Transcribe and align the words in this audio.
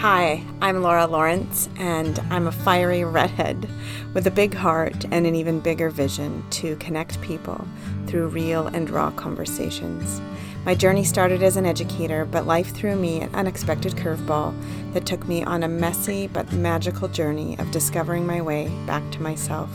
Hi, 0.00 0.42
I'm 0.62 0.80
Laura 0.80 1.06
Lawrence, 1.06 1.68
and 1.76 2.18
I'm 2.30 2.46
a 2.46 2.52
fiery 2.52 3.04
redhead 3.04 3.68
with 4.14 4.26
a 4.26 4.30
big 4.30 4.54
heart 4.54 5.04
and 5.10 5.26
an 5.26 5.34
even 5.34 5.60
bigger 5.60 5.90
vision 5.90 6.42
to 6.52 6.74
connect 6.76 7.20
people 7.20 7.68
through 8.06 8.28
real 8.28 8.68
and 8.68 8.88
raw 8.88 9.10
conversations. 9.10 10.22
My 10.64 10.74
journey 10.74 11.04
started 11.04 11.42
as 11.42 11.58
an 11.58 11.66
educator, 11.66 12.24
but 12.24 12.46
life 12.46 12.74
threw 12.74 12.96
me 12.96 13.20
an 13.20 13.34
unexpected 13.34 13.92
curveball 13.92 14.54
that 14.94 15.04
took 15.04 15.28
me 15.28 15.44
on 15.44 15.64
a 15.64 15.68
messy 15.68 16.28
but 16.28 16.50
magical 16.50 17.06
journey 17.08 17.58
of 17.58 17.70
discovering 17.70 18.26
my 18.26 18.40
way 18.40 18.68
back 18.86 19.02
to 19.12 19.22
myself. 19.22 19.68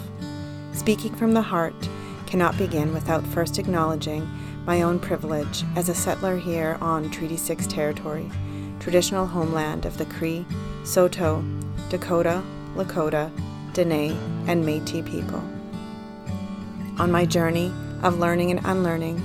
Speaking 0.74 1.14
from 1.14 1.36
the 1.36 1.44
heart 1.44 1.88
cannot 2.26 2.58
begin 2.58 2.96
without 2.96 3.28
first 3.28 3.60
acknowledging 3.60 4.28
my 4.66 4.82
own 4.82 4.98
privilege 4.98 5.64
as 5.76 5.88
a 5.88 5.94
settler 5.94 6.36
here 6.36 6.80
on 6.82 7.12
Treaty 7.12 7.38
6 7.38 7.68
territory 7.68 8.32
traditional 8.86 9.26
homeland 9.26 9.84
of 9.88 9.98
the 9.98 10.06
Cree, 10.06 10.46
Saulteaux, 10.84 11.44
Dakota, 11.90 12.44
Lakota, 12.76 13.32
Dene, 13.74 14.16
and 14.48 14.64
Metis 14.64 15.10
people. 15.10 15.44
On 17.00 17.10
my 17.12 17.26
journey 17.26 17.74
of 18.04 18.20
learning 18.20 18.52
and 18.52 18.64
unlearning, 18.64 19.20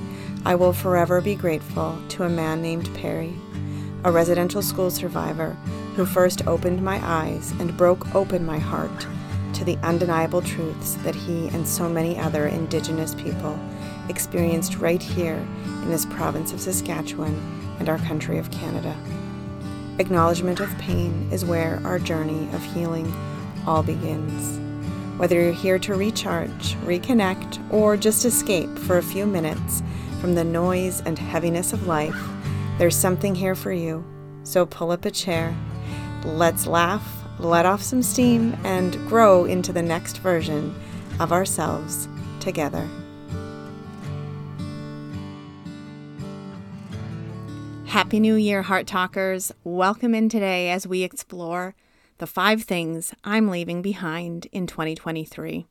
I 0.46 0.54
will 0.54 0.73
forever 0.73 1.20
be 1.20 1.34
grateful 1.34 1.98
to 2.09 2.23
a 2.23 2.28
man 2.30 2.62
named 2.62 2.88
Perry, 2.95 3.34
a 4.02 4.10
residential 4.10 4.62
school 4.62 4.91
survivor 4.91 5.51
who 5.95 6.06
first 6.06 6.46
opened 6.46 6.82
my 6.82 6.98
eyes 7.02 7.51
and 7.60 7.77
broke 7.77 8.15
open 8.15 8.46
my 8.46 8.59
heart 8.59 9.06
to 9.52 9.62
the 9.62 9.77
undeniable 9.82 10.40
truths 10.40 10.95
that 11.02 11.15
he 11.15 11.48
and 11.48 11.68
so 11.68 11.87
many 11.87 12.18
other 12.18 12.46
Indigenous 12.46 13.15
people 13.15 13.60
experienced 14.09 14.79
right 14.79 15.02
here 15.02 15.46
in 15.82 15.90
this 15.90 16.06
province 16.06 16.54
of 16.54 16.62
Saskatchewan 16.62 17.38
and 17.79 17.90
our 17.90 17.98
country 17.98 18.38
of 18.38 18.51
Canada. 18.51 18.96
Acknowledgement 20.00 20.60
of 20.60 20.78
pain 20.78 21.28
is 21.30 21.45
where 21.45 21.78
our 21.84 21.98
journey 21.98 22.48
of 22.54 22.64
healing 22.72 23.12
all 23.66 23.82
begins. 23.82 24.59
Whether 25.18 25.34
you're 25.34 25.52
here 25.52 25.79
to 25.79 25.95
recharge, 25.95 26.74
reconnect, 26.76 27.62
or 27.70 27.98
just 27.98 28.24
escape 28.24 28.78
for 28.78 28.96
a 28.96 29.02
few 29.02 29.26
minutes 29.26 29.82
from 30.18 30.34
the 30.34 30.43
noise 30.43 31.02
and 31.02 31.18
heaviness 31.18 31.74
of 31.74 31.87
life, 31.87 32.16
there's 32.78 32.96
something 32.96 33.34
here 33.34 33.54
for 33.54 33.73
you. 33.73 34.02
So 34.43 34.65
pull 34.65 34.90
up 34.90 35.04
a 35.04 35.10
chair, 35.10 35.54
let's 36.24 36.66
laugh, 36.66 37.06
let 37.38 37.66
off 37.66 37.82
some 37.82 38.02
steam, 38.02 38.56
and 38.65 38.95
grow 39.06 39.45
into 39.45 39.71
the 39.71 39.82
next 39.82 40.16
version 40.16 40.74
of 41.21 41.30
ourselves 41.30 42.09
together. 42.40 42.88
Happy 47.91 48.21
New 48.21 48.37
Year, 48.37 48.63
Heart 48.63 48.87
Talkers. 48.87 49.51
Welcome 49.65 50.15
in 50.15 50.29
today 50.29 50.71
as 50.71 50.87
we 50.87 51.02
explore 51.02 51.74
the 52.19 52.27
five 52.29 52.63
things 52.63 53.13
I'm 53.24 53.49
leaving 53.49 53.83
behind 53.83 54.46
in 54.52 54.69
2023. 54.69 55.66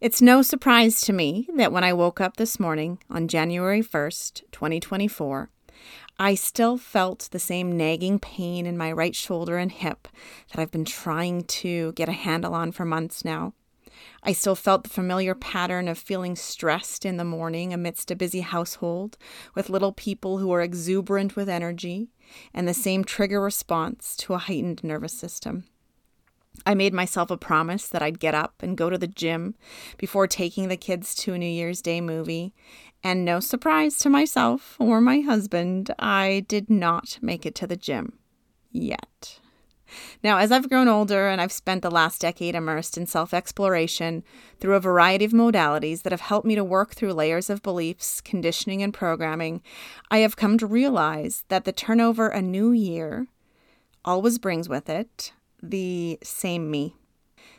It's 0.00 0.22
no 0.22 0.42
surprise 0.42 1.00
to 1.00 1.12
me 1.12 1.48
that 1.56 1.72
when 1.72 1.82
I 1.82 1.92
woke 1.92 2.20
up 2.20 2.36
this 2.36 2.60
morning 2.60 3.00
on 3.10 3.26
January 3.26 3.82
1st, 3.82 4.42
2024, 4.52 5.50
I 6.20 6.36
still 6.36 6.78
felt 6.78 7.28
the 7.32 7.40
same 7.40 7.76
nagging 7.76 8.20
pain 8.20 8.64
in 8.64 8.78
my 8.78 8.92
right 8.92 9.16
shoulder 9.16 9.58
and 9.58 9.72
hip 9.72 10.06
that 10.52 10.62
I've 10.62 10.70
been 10.70 10.84
trying 10.84 11.42
to 11.42 11.94
get 11.94 12.08
a 12.08 12.12
handle 12.12 12.54
on 12.54 12.70
for 12.70 12.84
months 12.84 13.24
now. 13.24 13.54
I 14.22 14.32
still 14.32 14.54
felt 14.54 14.84
the 14.84 14.90
familiar 14.90 15.34
pattern 15.34 15.88
of 15.88 15.98
feeling 15.98 16.36
stressed 16.36 17.04
in 17.04 17.16
the 17.16 17.24
morning 17.24 17.72
amidst 17.72 18.10
a 18.10 18.16
busy 18.16 18.40
household 18.40 19.18
with 19.54 19.70
little 19.70 19.92
people 19.92 20.38
who 20.38 20.52
are 20.52 20.62
exuberant 20.62 21.36
with 21.36 21.48
energy 21.48 22.10
and 22.52 22.66
the 22.66 22.74
same 22.74 23.04
trigger 23.04 23.40
response 23.40 24.16
to 24.16 24.34
a 24.34 24.38
heightened 24.38 24.82
nervous 24.82 25.12
system. 25.12 25.64
I 26.64 26.74
made 26.74 26.94
myself 26.94 27.30
a 27.30 27.36
promise 27.36 27.88
that 27.88 28.02
I'd 28.02 28.20
get 28.20 28.34
up 28.34 28.62
and 28.62 28.76
go 28.76 28.88
to 28.88 28.98
the 28.98 29.06
gym 29.06 29.54
before 29.98 30.26
taking 30.26 30.68
the 30.68 30.76
kids 30.76 31.14
to 31.16 31.34
a 31.34 31.38
New 31.38 31.46
Year's 31.46 31.82
Day 31.82 32.00
movie. 32.00 32.54
And 33.02 33.24
no 33.24 33.40
surprise 33.40 33.98
to 33.98 34.08
myself 34.08 34.76
or 34.78 35.00
my 35.00 35.20
husband, 35.20 35.90
I 35.98 36.44
did 36.48 36.70
not 36.70 37.18
make 37.20 37.44
it 37.44 37.54
to 37.56 37.66
the 37.66 37.76
gym 37.76 38.18
yet. 38.70 39.40
Now, 40.22 40.38
as 40.38 40.52
I've 40.52 40.68
grown 40.68 40.88
older 40.88 41.28
and 41.28 41.40
I've 41.40 41.52
spent 41.52 41.82
the 41.82 41.90
last 41.90 42.20
decade 42.20 42.54
immersed 42.54 42.96
in 42.96 43.06
self 43.06 43.34
exploration 43.34 44.24
through 44.60 44.74
a 44.74 44.80
variety 44.80 45.24
of 45.24 45.32
modalities 45.32 46.02
that 46.02 46.12
have 46.12 46.20
helped 46.20 46.46
me 46.46 46.54
to 46.54 46.64
work 46.64 46.94
through 46.94 47.12
layers 47.12 47.50
of 47.50 47.62
beliefs, 47.62 48.20
conditioning, 48.20 48.82
and 48.82 48.94
programming, 48.94 49.62
I 50.10 50.18
have 50.18 50.36
come 50.36 50.58
to 50.58 50.66
realize 50.66 51.44
that 51.48 51.64
the 51.64 51.72
turnover 51.72 52.28
a 52.28 52.42
new 52.42 52.72
year 52.72 53.26
always 54.04 54.38
brings 54.38 54.68
with 54.68 54.88
it 54.88 55.32
the 55.62 56.18
same 56.22 56.70
me. 56.70 56.96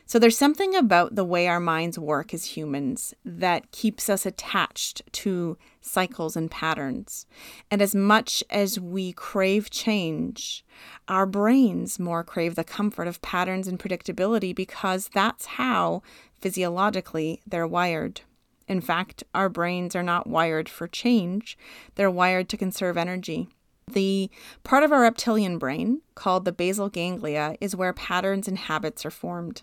So 0.08 0.20
there's 0.20 0.38
something 0.38 0.76
about 0.76 1.16
the 1.16 1.24
way 1.24 1.48
our 1.48 1.58
minds 1.58 1.98
work 1.98 2.32
as 2.32 2.56
humans 2.56 3.12
that 3.24 3.72
keeps 3.72 4.08
us 4.08 4.24
attached 4.24 5.02
to 5.10 5.58
cycles 5.80 6.36
and 6.36 6.48
patterns. 6.48 7.26
And 7.72 7.82
as 7.82 7.92
much 7.92 8.44
as 8.48 8.78
we 8.78 9.12
crave 9.12 9.68
change, 9.68 10.64
our 11.08 11.26
brains 11.26 11.98
more 11.98 12.22
crave 12.22 12.54
the 12.54 12.62
comfort 12.62 13.08
of 13.08 13.20
patterns 13.20 13.66
and 13.66 13.80
predictability 13.80 14.54
because 14.54 15.10
that's 15.12 15.46
how 15.46 16.02
physiologically 16.40 17.40
they're 17.44 17.66
wired. 17.66 18.20
In 18.68 18.80
fact, 18.80 19.24
our 19.34 19.48
brains 19.48 19.96
are 19.96 20.04
not 20.04 20.28
wired 20.28 20.68
for 20.68 20.86
change, 20.86 21.58
they're 21.96 22.10
wired 22.10 22.48
to 22.50 22.56
conserve 22.56 22.96
energy. 22.96 23.48
The 23.90 24.30
part 24.62 24.84
of 24.84 24.92
our 24.92 25.02
reptilian 25.02 25.58
brain, 25.58 26.02
called 26.14 26.44
the 26.44 26.52
basal 26.52 26.88
ganglia, 26.88 27.56
is 27.60 27.74
where 27.74 27.92
patterns 27.92 28.46
and 28.46 28.58
habits 28.58 29.04
are 29.04 29.10
formed. 29.10 29.62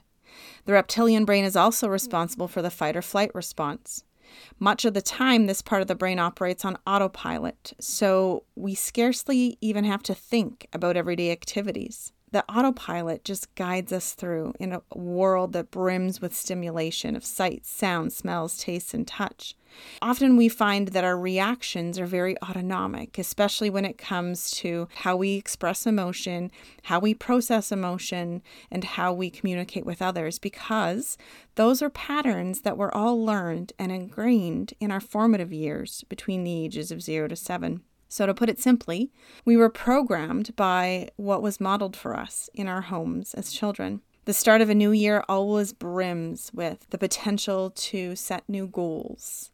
The 0.65 0.73
reptilian 0.73 1.25
brain 1.25 1.43
is 1.45 1.55
also 1.55 1.87
responsible 1.87 2.47
for 2.47 2.61
the 2.61 2.71
fight 2.71 2.95
or 2.95 3.01
flight 3.01 3.33
response. 3.33 4.03
Much 4.59 4.85
of 4.85 4.93
the 4.93 5.01
time, 5.01 5.45
this 5.45 5.61
part 5.61 5.81
of 5.81 5.87
the 5.87 5.95
brain 5.95 6.19
operates 6.19 6.65
on 6.65 6.77
autopilot, 6.87 7.73
so 7.79 8.43
we 8.55 8.73
scarcely 8.73 9.57
even 9.61 9.83
have 9.83 10.01
to 10.03 10.15
think 10.15 10.67
about 10.73 10.97
everyday 10.97 11.31
activities 11.31 12.13
the 12.33 12.43
autopilot 12.51 13.23
just 13.23 13.53
guides 13.53 13.93
us 13.93 14.13
through 14.13 14.55
in 14.59 14.73
a 14.73 14.81
world 14.95 15.53
that 15.53 15.69
brims 15.69 16.19
with 16.19 16.35
stimulation 16.35 17.15
of 17.15 17.23
sights, 17.23 17.69
sounds, 17.69 18.15
smells, 18.15 18.57
tastes, 18.57 18.91
and 18.95 19.07
touch. 19.07 19.55
Often 20.01 20.35
we 20.35 20.49
find 20.49 20.89
that 20.89 21.03
our 21.03 21.17
reactions 21.17 21.99
are 21.99 22.07
very 22.07 22.35
autonomic, 22.41 23.19
especially 23.19 23.69
when 23.69 23.85
it 23.85 23.99
comes 23.99 24.49
to 24.51 24.87
how 24.95 25.15
we 25.15 25.35
express 25.35 25.85
emotion, 25.85 26.51
how 26.83 26.99
we 26.99 27.13
process 27.13 27.71
emotion, 27.71 28.41
and 28.71 28.83
how 28.83 29.13
we 29.13 29.29
communicate 29.29 29.85
with 29.85 30.01
others, 30.01 30.39
because 30.39 31.19
those 31.53 31.83
are 31.83 31.89
patterns 31.91 32.61
that 32.61 32.77
were 32.77 32.93
all 32.93 33.23
learned 33.23 33.73
and 33.77 33.91
ingrained 33.91 34.73
in 34.79 34.91
our 34.91 34.99
formative 34.99 35.53
years 35.53 36.03
between 36.09 36.43
the 36.43 36.65
ages 36.65 36.91
of 36.91 37.03
zero 37.03 37.27
to 37.27 37.35
seven. 37.35 37.83
So, 38.13 38.27
to 38.27 38.33
put 38.35 38.47
it 38.47 38.59
simply, 38.59 39.11
we 39.43 39.57
were 39.57 39.69
programmed 39.69 40.55
by 40.55 41.09
what 41.15 41.41
was 41.41 41.59
modeled 41.59 41.95
for 41.95 42.15
us 42.15 42.47
in 42.53 42.67
our 42.67 42.81
homes 42.81 43.33
as 43.33 43.51
children. 43.51 44.01
The 44.25 44.35
start 44.35 44.61
of 44.61 44.69
a 44.69 44.75
new 44.75 44.91
year 44.91 45.23
always 45.27 45.73
brims 45.73 46.51
with 46.53 46.87
the 46.91 46.99
potential 46.99 47.71
to 47.71 48.15
set 48.15 48.47
new 48.47 48.67
goals, 48.67 49.49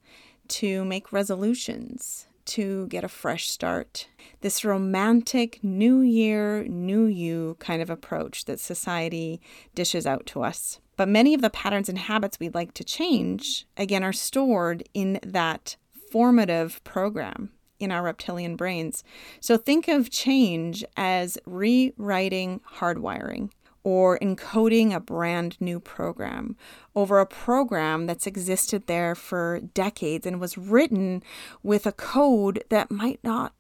to 0.49 0.83
make 0.83 1.13
resolutions, 1.13 2.27
to 2.47 2.87
get 2.87 3.05
a 3.05 3.07
fresh 3.07 3.49
start. 3.49 4.09
This 4.41 4.65
romantic 4.65 5.63
new 5.63 6.01
year, 6.01 6.65
new 6.65 7.05
you 7.05 7.55
kind 7.59 7.81
of 7.81 7.89
approach 7.89 8.43
that 8.43 8.59
society 8.59 9.39
dishes 9.73 10.05
out 10.05 10.25
to 10.25 10.43
us. 10.43 10.81
But 10.97 11.07
many 11.07 11.33
of 11.33 11.41
the 11.41 11.49
patterns 11.49 11.87
and 11.87 11.97
habits 11.97 12.41
we'd 12.41 12.55
like 12.55 12.73
to 12.73 12.83
change, 12.83 13.65
again, 13.77 14.03
are 14.03 14.11
stored 14.11 14.83
in 14.93 15.17
that 15.23 15.77
formative 16.11 16.83
program 16.83 17.51
in 17.79 17.91
our 17.91 18.03
reptilian 18.03 18.55
brains. 18.55 19.03
So 19.39 19.57
think 19.57 19.87
of 19.87 20.09
change 20.09 20.83
as 20.97 21.37
rewriting 21.45 22.61
hardwiring 22.77 23.51
or 23.83 24.19
encoding 24.19 24.93
a 24.93 24.99
brand 24.99 25.59
new 25.59 25.79
program 25.79 26.55
over 26.95 27.19
a 27.19 27.25
program 27.25 28.05
that's 28.05 28.27
existed 28.27 28.87
there 28.87 29.15
for 29.15 29.61
decades 29.73 30.25
and 30.25 30.39
was 30.39 30.57
written 30.57 31.23
with 31.63 31.85
a 31.85 31.91
code 31.91 32.63
that 32.69 32.91
might 32.91 33.19
not 33.23 33.53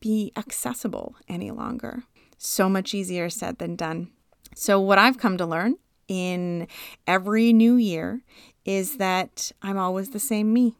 be 0.00 0.32
accessible 0.36 1.16
any 1.28 1.50
longer. 1.50 2.04
So 2.38 2.68
much 2.68 2.94
easier 2.94 3.28
said 3.30 3.58
than 3.58 3.76
done. 3.76 4.10
So, 4.54 4.80
what 4.80 4.98
I've 4.98 5.18
come 5.18 5.36
to 5.38 5.46
learn 5.46 5.76
in 6.08 6.68
every 7.06 7.52
new 7.52 7.76
year 7.76 8.22
is 8.64 8.96
that 8.96 9.52
I'm 9.62 9.78
always 9.78 10.10
the 10.10 10.20
same 10.20 10.52
me 10.52 10.76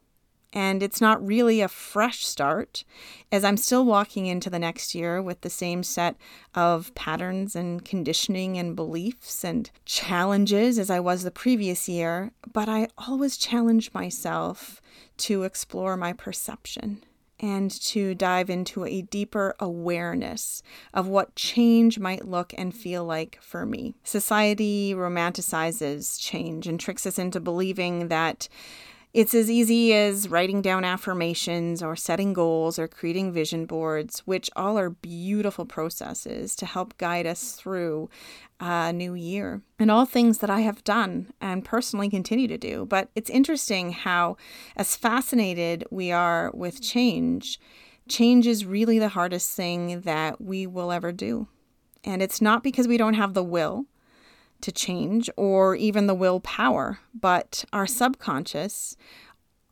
and 0.56 0.82
it's 0.82 1.02
not 1.02 1.24
really 1.24 1.60
a 1.60 1.68
fresh 1.68 2.24
start 2.24 2.82
as 3.30 3.44
I'm 3.44 3.58
still 3.58 3.84
walking 3.84 4.24
into 4.24 4.48
the 4.48 4.58
next 4.58 4.94
year 4.94 5.20
with 5.20 5.42
the 5.42 5.50
same 5.50 5.82
set 5.82 6.16
of 6.54 6.94
patterns 6.94 7.54
and 7.54 7.84
conditioning 7.84 8.56
and 8.56 8.74
beliefs 8.74 9.44
and 9.44 9.70
challenges 9.84 10.78
as 10.78 10.88
I 10.88 10.98
was 10.98 11.24
the 11.24 11.30
previous 11.30 11.90
year, 11.90 12.32
but 12.54 12.70
I 12.70 12.88
always 12.96 13.36
challenge 13.36 13.92
myself 13.92 14.80
to 15.18 15.42
explore 15.42 15.94
my 15.94 16.14
perception 16.14 17.04
and 17.38 17.70
to 17.70 18.14
dive 18.14 18.48
into 18.48 18.86
a 18.86 19.02
deeper 19.02 19.54
awareness 19.60 20.62
of 20.94 21.06
what 21.06 21.36
change 21.36 21.98
might 21.98 22.26
look 22.26 22.54
and 22.56 22.74
feel 22.74 23.04
like 23.04 23.38
for 23.42 23.66
me. 23.66 23.94
Society 24.04 24.94
romanticizes 24.94 26.18
change 26.18 26.66
and 26.66 26.80
tricks 26.80 27.04
us 27.04 27.18
into 27.18 27.40
believing 27.40 28.08
that 28.08 28.48
it's 29.16 29.32
as 29.32 29.50
easy 29.50 29.94
as 29.94 30.28
writing 30.28 30.60
down 30.60 30.84
affirmations 30.84 31.82
or 31.82 31.96
setting 31.96 32.34
goals 32.34 32.78
or 32.78 32.86
creating 32.86 33.32
vision 33.32 33.64
boards, 33.64 34.18
which 34.26 34.50
all 34.54 34.78
are 34.78 34.90
beautiful 34.90 35.64
processes 35.64 36.54
to 36.54 36.66
help 36.66 36.98
guide 36.98 37.26
us 37.26 37.52
through 37.52 38.10
a 38.60 38.92
new 38.92 39.14
year. 39.14 39.62
And 39.78 39.90
all 39.90 40.04
things 40.04 40.38
that 40.38 40.50
I 40.50 40.60
have 40.60 40.84
done 40.84 41.32
and 41.40 41.64
personally 41.64 42.10
continue 42.10 42.46
to 42.46 42.58
do. 42.58 42.84
But 42.84 43.08
it's 43.14 43.30
interesting 43.30 43.92
how, 43.92 44.36
as 44.76 44.96
fascinated 44.96 45.86
we 45.90 46.12
are 46.12 46.50
with 46.52 46.82
change, 46.82 47.58
change 48.10 48.46
is 48.46 48.66
really 48.66 48.98
the 48.98 49.08
hardest 49.08 49.50
thing 49.56 50.02
that 50.02 50.42
we 50.42 50.66
will 50.66 50.92
ever 50.92 51.10
do. 51.10 51.48
And 52.04 52.20
it's 52.20 52.42
not 52.42 52.62
because 52.62 52.86
we 52.86 52.98
don't 52.98 53.14
have 53.14 53.32
the 53.32 53.42
will 53.42 53.86
to 54.60 54.72
change 54.72 55.30
or 55.36 55.74
even 55.76 56.06
the 56.06 56.14
willpower, 56.14 56.98
but 57.18 57.64
our 57.72 57.86
subconscious 57.86 58.96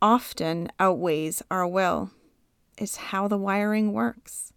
often 0.00 0.70
outweighs 0.78 1.42
our 1.50 1.66
will. 1.66 2.10
It's 2.76 2.96
how 2.96 3.28
the 3.28 3.38
wiring 3.38 3.92
works. 3.92 4.52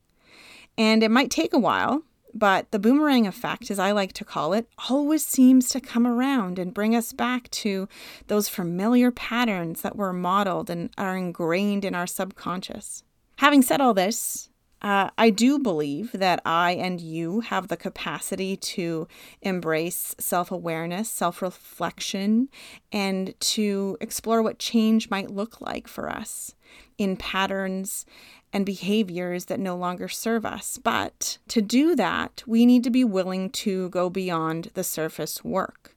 And 0.78 1.02
it 1.04 1.12
might 1.12 1.32
take 1.32 1.54
a 1.54 1.60
while, 1.60 2.04
but 2.34 2.72
the 2.72 2.80
boomerang 2.80 3.26
effect, 3.26 3.72
as 3.72 3.80
I 3.80 3.92
like 3.92 4.14
to 4.14 4.26
call 4.26 4.54
it, 4.54 4.68
always 4.90 5.26
seems 5.26 5.70
to 5.70 5.82
come 5.82 6.06
around 6.06 6.60
and 6.60 6.74
bring 6.74 6.96
us 6.96 7.14
back 7.14 7.50
to 7.52 7.88
those 8.28 8.50
familiar 8.50 9.10
patterns 9.10 9.82
that 9.82 9.96
were 9.96 10.14
modeled 10.14 10.70
and 10.70 10.92
are 10.98 11.18
ingrained 11.18 11.84
in 11.84 11.96
our 11.96 12.08
subconscious. 12.08 13.04
Having 13.38 13.64
said 13.64 13.82
all 13.82 13.94
this, 13.94 14.50
uh, 14.82 15.10
I 15.18 15.32
do 15.32 15.58
believe 15.58 16.12
that 16.14 16.42
I 16.46 16.72
and 16.72 17.02
you 17.02 17.40
have 17.42 17.68
the 17.68 17.78
capacity 17.78 18.56
to 18.58 19.08
embrace 19.42 20.16
self 20.20 20.52
awareness, 20.52 21.10
self 21.10 21.42
reflection, 21.42 22.50
and 22.92 23.34
to 23.40 23.98
explore 24.00 24.44
what 24.44 24.60
change 24.60 25.10
might 25.10 25.32
look 25.32 25.60
like 25.62 25.88
for 25.88 26.10
us 26.10 26.54
in 26.98 27.18
patterns 27.18 28.06
and 28.54 28.66
behaviors 28.66 29.46
that 29.46 29.60
no 29.60 29.76
longer 29.76 30.08
serve 30.08 30.46
us. 30.46 30.78
But 30.78 31.38
to 31.48 31.62
do 31.62 31.96
that, 31.96 32.44
we 32.48 32.66
need 32.66 32.84
to 32.84 32.90
be 32.90 33.04
willing 33.04 33.50
to 33.52 33.90
go 33.90 34.10
beyond 34.10 34.72
the 34.74 34.84
surface 34.84 35.44
work. 35.44 35.97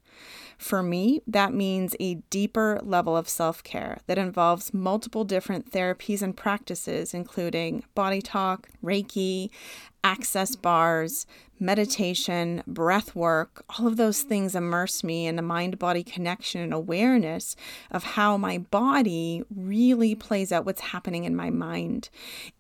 For 0.60 0.82
me, 0.82 1.22
that 1.26 1.54
means 1.54 1.96
a 1.98 2.16
deeper 2.28 2.80
level 2.82 3.16
of 3.16 3.30
self 3.30 3.64
care 3.64 3.96
that 4.06 4.18
involves 4.18 4.74
multiple 4.74 5.24
different 5.24 5.72
therapies 5.72 6.20
and 6.20 6.36
practices, 6.36 7.14
including 7.14 7.82
body 7.94 8.20
talk, 8.20 8.68
Reiki, 8.84 9.48
access 10.04 10.54
bars, 10.56 11.26
meditation, 11.60 12.62
breath 12.66 13.14
work, 13.14 13.64
all 13.68 13.86
of 13.86 13.96
those 13.96 14.22
things 14.22 14.54
immerse 14.54 15.04
me 15.04 15.26
in 15.26 15.36
the 15.36 15.42
mind 15.42 15.78
body 15.78 16.02
connection 16.02 16.60
and 16.60 16.72
awareness 16.72 17.54
of 17.90 18.02
how 18.02 18.36
my 18.36 18.58
body 18.58 19.42
really 19.54 20.14
plays 20.14 20.50
out 20.50 20.64
what's 20.64 20.80
happening 20.80 21.24
in 21.24 21.36
my 21.36 21.50
mind. 21.50 22.08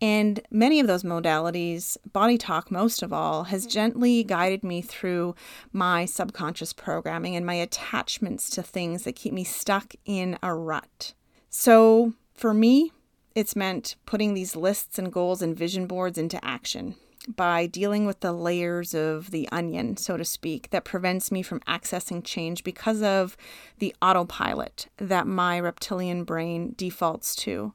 And 0.00 0.40
many 0.50 0.80
of 0.80 0.86
those 0.86 1.02
modalities, 1.02 1.96
body 2.12 2.36
talk 2.36 2.70
most 2.70 3.02
of 3.02 3.12
all, 3.12 3.44
has 3.44 3.62
mm-hmm. 3.62 3.70
gently 3.70 4.24
guided 4.24 4.62
me 4.62 4.82
through 4.82 5.34
my 5.72 6.04
subconscious 6.04 6.72
programming 6.72 7.34
and 7.34 7.46
my 7.46 7.54
attachments 7.54 8.50
to 8.50 8.62
things 8.62 9.04
that 9.04 9.16
keep 9.16 9.32
me 9.32 9.44
stuck 9.44 9.94
in 10.04 10.38
a 10.42 10.54
rut. 10.54 11.14
So 11.48 12.12
for 12.34 12.52
me, 12.52 12.92
it's 13.34 13.56
meant 13.56 13.96
putting 14.06 14.34
these 14.34 14.56
lists 14.56 14.98
and 14.98 15.12
goals 15.12 15.40
and 15.40 15.56
vision 15.56 15.86
boards 15.86 16.18
into 16.18 16.44
action 16.44 16.96
by 17.28 17.66
dealing 17.66 18.06
with 18.06 18.20
the 18.20 18.32
layers 18.32 18.94
of 18.94 19.30
the 19.30 19.48
onion, 19.52 19.96
so 19.96 20.16
to 20.16 20.24
speak, 20.24 20.70
that 20.70 20.84
prevents 20.84 21.30
me 21.30 21.42
from 21.42 21.60
accessing 21.60 22.24
change 22.24 22.64
because 22.64 23.02
of 23.02 23.36
the 23.78 23.94
autopilot 24.00 24.88
that 24.96 25.26
my 25.26 25.58
reptilian 25.58 26.24
brain 26.24 26.74
defaults 26.76 27.36
to. 27.36 27.72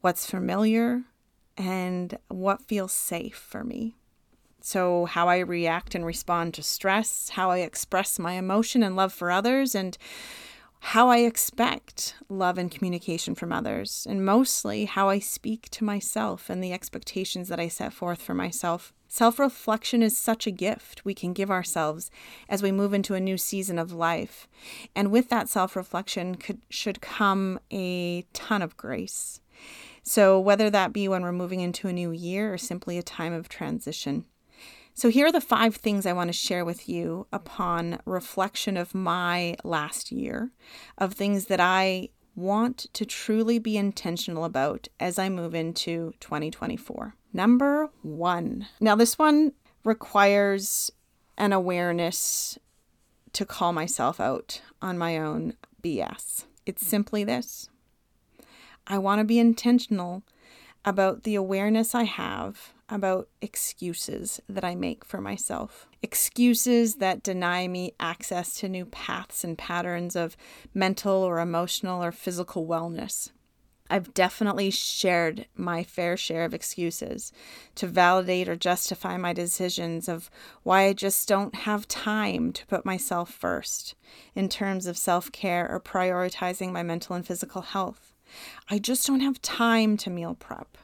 What's 0.00 0.30
familiar 0.30 1.02
and 1.56 2.16
what 2.28 2.62
feels 2.62 2.92
safe 2.92 3.36
for 3.36 3.64
me. 3.64 3.96
So, 4.62 5.06
how 5.06 5.28
I 5.28 5.38
react 5.38 5.94
and 5.94 6.04
respond 6.04 6.54
to 6.54 6.62
stress, 6.62 7.30
how 7.30 7.50
I 7.50 7.58
express 7.58 8.18
my 8.18 8.32
emotion 8.34 8.82
and 8.82 8.94
love 8.94 9.12
for 9.12 9.30
others, 9.30 9.74
and 9.74 9.96
how 10.80 11.08
I 11.08 11.18
expect 11.18 12.14
love 12.28 12.58
and 12.58 12.70
communication 12.70 13.34
from 13.34 13.52
others, 13.52 14.06
and 14.08 14.24
mostly 14.24 14.86
how 14.86 15.08
I 15.08 15.18
speak 15.18 15.68
to 15.70 15.84
myself 15.84 16.48
and 16.48 16.64
the 16.64 16.72
expectations 16.72 17.48
that 17.48 17.60
I 17.60 17.68
set 17.68 17.92
forth 17.92 18.22
for 18.22 18.34
myself. 18.34 18.92
Self 19.06 19.38
reflection 19.38 20.02
is 20.02 20.16
such 20.16 20.46
a 20.46 20.52
gift 20.52 21.04
we 21.04 21.14
can 21.14 21.32
give 21.32 21.50
ourselves 21.50 22.10
as 22.48 22.62
we 22.62 22.72
move 22.72 22.94
into 22.94 23.14
a 23.14 23.20
new 23.20 23.36
season 23.36 23.78
of 23.78 23.92
life. 23.92 24.48
And 24.94 25.10
with 25.10 25.28
that 25.28 25.48
self 25.48 25.76
reflection 25.76 26.36
could 26.36 26.60
should 26.70 27.00
come 27.00 27.60
a 27.70 28.22
ton 28.32 28.62
of 28.62 28.76
grace. 28.76 29.40
So, 30.02 30.40
whether 30.40 30.70
that 30.70 30.92
be 30.92 31.08
when 31.08 31.22
we're 31.22 31.32
moving 31.32 31.60
into 31.60 31.88
a 31.88 31.92
new 31.92 32.10
year 32.10 32.54
or 32.54 32.58
simply 32.58 32.98
a 32.98 33.02
time 33.02 33.32
of 33.32 33.48
transition. 33.48 34.24
So, 34.94 35.08
here 35.08 35.26
are 35.26 35.32
the 35.32 35.40
five 35.40 35.76
things 35.76 36.04
I 36.04 36.12
want 36.12 36.28
to 36.28 36.32
share 36.32 36.64
with 36.64 36.88
you 36.88 37.26
upon 37.32 38.00
reflection 38.04 38.76
of 38.76 38.94
my 38.94 39.56
last 39.64 40.12
year, 40.12 40.50
of 40.98 41.14
things 41.14 41.46
that 41.46 41.60
I 41.60 42.10
want 42.34 42.86
to 42.92 43.04
truly 43.04 43.58
be 43.58 43.76
intentional 43.76 44.44
about 44.44 44.88
as 44.98 45.18
I 45.18 45.28
move 45.28 45.54
into 45.54 46.12
2024. 46.20 47.14
Number 47.32 47.90
one. 48.02 48.66
Now, 48.80 48.94
this 48.94 49.18
one 49.18 49.52
requires 49.84 50.90
an 51.38 51.52
awareness 51.52 52.58
to 53.32 53.44
call 53.46 53.72
myself 53.72 54.20
out 54.20 54.60
on 54.82 54.98
my 54.98 55.16
own 55.16 55.54
BS. 55.82 56.44
It's 56.66 56.86
simply 56.86 57.24
this 57.24 57.68
I 58.86 58.98
want 58.98 59.20
to 59.20 59.24
be 59.24 59.38
intentional 59.38 60.22
about 60.84 61.22
the 61.22 61.34
awareness 61.34 61.94
I 61.94 62.04
have 62.04 62.72
about 62.90 63.28
excuses 63.40 64.40
that 64.48 64.64
I 64.64 64.74
make 64.74 65.04
for 65.04 65.20
myself. 65.20 65.88
Excuses 66.02 66.96
that 66.96 67.22
deny 67.22 67.68
me 67.68 67.94
access 68.00 68.54
to 68.54 68.68
new 68.68 68.86
paths 68.86 69.44
and 69.44 69.56
patterns 69.56 70.16
of 70.16 70.36
mental 70.74 71.22
or 71.22 71.40
emotional 71.40 72.02
or 72.02 72.12
physical 72.12 72.66
wellness. 72.66 73.30
I've 73.90 74.14
definitely 74.14 74.70
shared 74.70 75.46
my 75.56 75.82
fair 75.82 76.16
share 76.16 76.44
of 76.44 76.54
excuses 76.54 77.32
to 77.74 77.88
validate 77.88 78.48
or 78.48 78.54
justify 78.54 79.16
my 79.16 79.32
decisions 79.32 80.08
of 80.08 80.30
why 80.62 80.82
I 80.82 80.92
just 80.92 81.26
don't 81.26 81.54
have 81.54 81.88
time 81.88 82.52
to 82.52 82.66
put 82.66 82.84
myself 82.84 83.32
first 83.32 83.96
in 84.36 84.48
terms 84.48 84.86
of 84.86 84.96
self 84.96 85.32
care 85.32 85.68
or 85.68 85.80
prioritizing 85.80 86.70
my 86.70 86.84
mental 86.84 87.16
and 87.16 87.26
physical 87.26 87.62
health. 87.62 88.14
I 88.68 88.78
just 88.78 89.06
don't 89.08 89.20
have 89.20 89.42
time 89.42 89.96
to 89.98 90.10
meal 90.10 90.36
prep. 90.38 90.78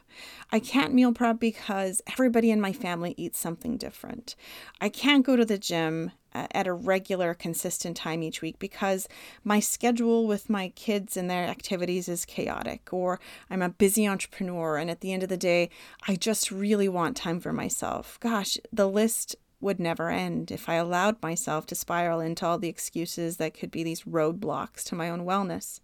I 0.52 0.60
can't 0.60 0.94
meal 0.94 1.12
prep 1.12 1.40
because 1.40 2.00
everybody 2.12 2.50
in 2.50 2.60
my 2.60 2.72
family 2.72 3.14
eats 3.16 3.38
something 3.38 3.76
different. 3.76 4.36
I 4.80 4.88
can't 4.88 5.26
go 5.26 5.36
to 5.36 5.44
the 5.44 5.58
gym 5.58 6.12
uh, 6.34 6.46
at 6.52 6.66
a 6.66 6.72
regular, 6.72 7.34
consistent 7.34 7.96
time 7.96 8.22
each 8.22 8.42
week 8.42 8.58
because 8.58 9.08
my 9.42 9.58
schedule 9.58 10.26
with 10.26 10.50
my 10.50 10.68
kids 10.70 11.16
and 11.16 11.28
their 11.28 11.46
activities 11.46 12.08
is 12.08 12.24
chaotic, 12.24 12.92
or 12.92 13.18
I'm 13.50 13.62
a 13.62 13.70
busy 13.70 14.06
entrepreneur, 14.06 14.76
and 14.76 14.90
at 14.90 15.00
the 15.00 15.12
end 15.12 15.22
of 15.22 15.28
the 15.28 15.36
day, 15.36 15.70
I 16.06 16.14
just 16.14 16.50
really 16.50 16.88
want 16.88 17.16
time 17.16 17.40
for 17.40 17.52
myself. 17.52 18.18
Gosh, 18.20 18.58
the 18.72 18.88
list 18.88 19.34
would 19.60 19.80
never 19.80 20.10
end 20.10 20.50
if 20.50 20.68
I 20.68 20.74
allowed 20.74 21.22
myself 21.22 21.66
to 21.66 21.74
spiral 21.74 22.20
into 22.20 22.46
all 22.46 22.58
the 22.58 22.68
excuses 22.68 23.38
that 23.38 23.54
could 23.54 23.70
be 23.70 23.82
these 23.82 24.02
roadblocks 24.02 24.84
to 24.84 24.94
my 24.94 25.08
own 25.08 25.24
wellness. 25.24 25.80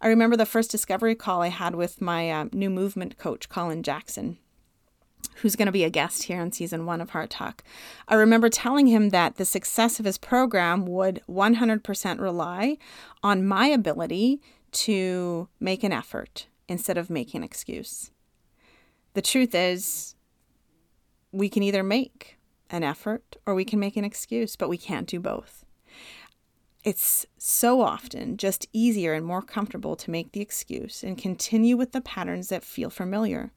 I 0.00 0.08
remember 0.08 0.36
the 0.36 0.46
first 0.46 0.70
discovery 0.70 1.14
call 1.14 1.42
I 1.42 1.48
had 1.48 1.74
with 1.74 2.00
my 2.00 2.30
uh, 2.30 2.46
new 2.52 2.70
movement 2.70 3.18
coach, 3.18 3.48
Colin 3.48 3.82
Jackson, 3.82 4.38
who's 5.36 5.56
going 5.56 5.66
to 5.66 5.72
be 5.72 5.82
a 5.82 5.90
guest 5.90 6.24
here 6.24 6.40
in 6.40 6.52
season 6.52 6.86
one 6.86 7.00
of 7.00 7.10
Heart 7.10 7.30
Talk. 7.30 7.64
I 8.06 8.14
remember 8.14 8.48
telling 8.48 8.86
him 8.86 9.08
that 9.10 9.36
the 9.36 9.44
success 9.44 9.98
of 9.98 10.06
his 10.06 10.16
program 10.16 10.86
would 10.86 11.20
100% 11.28 12.20
rely 12.20 12.76
on 13.24 13.46
my 13.46 13.66
ability 13.66 14.40
to 14.70 15.48
make 15.58 15.82
an 15.82 15.92
effort 15.92 16.46
instead 16.68 16.96
of 16.96 17.10
making 17.10 17.38
an 17.38 17.44
excuse. 17.44 18.12
The 19.14 19.22
truth 19.22 19.54
is, 19.54 20.14
we 21.32 21.48
can 21.48 21.64
either 21.64 21.82
make 21.82 22.38
an 22.70 22.84
effort 22.84 23.36
or 23.46 23.54
we 23.54 23.64
can 23.64 23.80
make 23.80 23.96
an 23.96 24.04
excuse, 24.04 24.54
but 24.54 24.68
we 24.68 24.78
can't 24.78 25.08
do 25.08 25.18
both. 25.18 25.64
It's 26.84 27.26
so 27.36 27.80
often 27.80 28.36
just 28.36 28.68
easier 28.72 29.12
and 29.12 29.26
more 29.26 29.42
comfortable 29.42 29.96
to 29.96 30.10
make 30.10 30.32
the 30.32 30.40
excuse 30.40 31.02
and 31.02 31.18
continue 31.18 31.76
with 31.76 31.92
the 31.92 32.00
patterns 32.00 32.48
that 32.48 32.62
feel 32.62 32.88
familiar. 32.88 33.52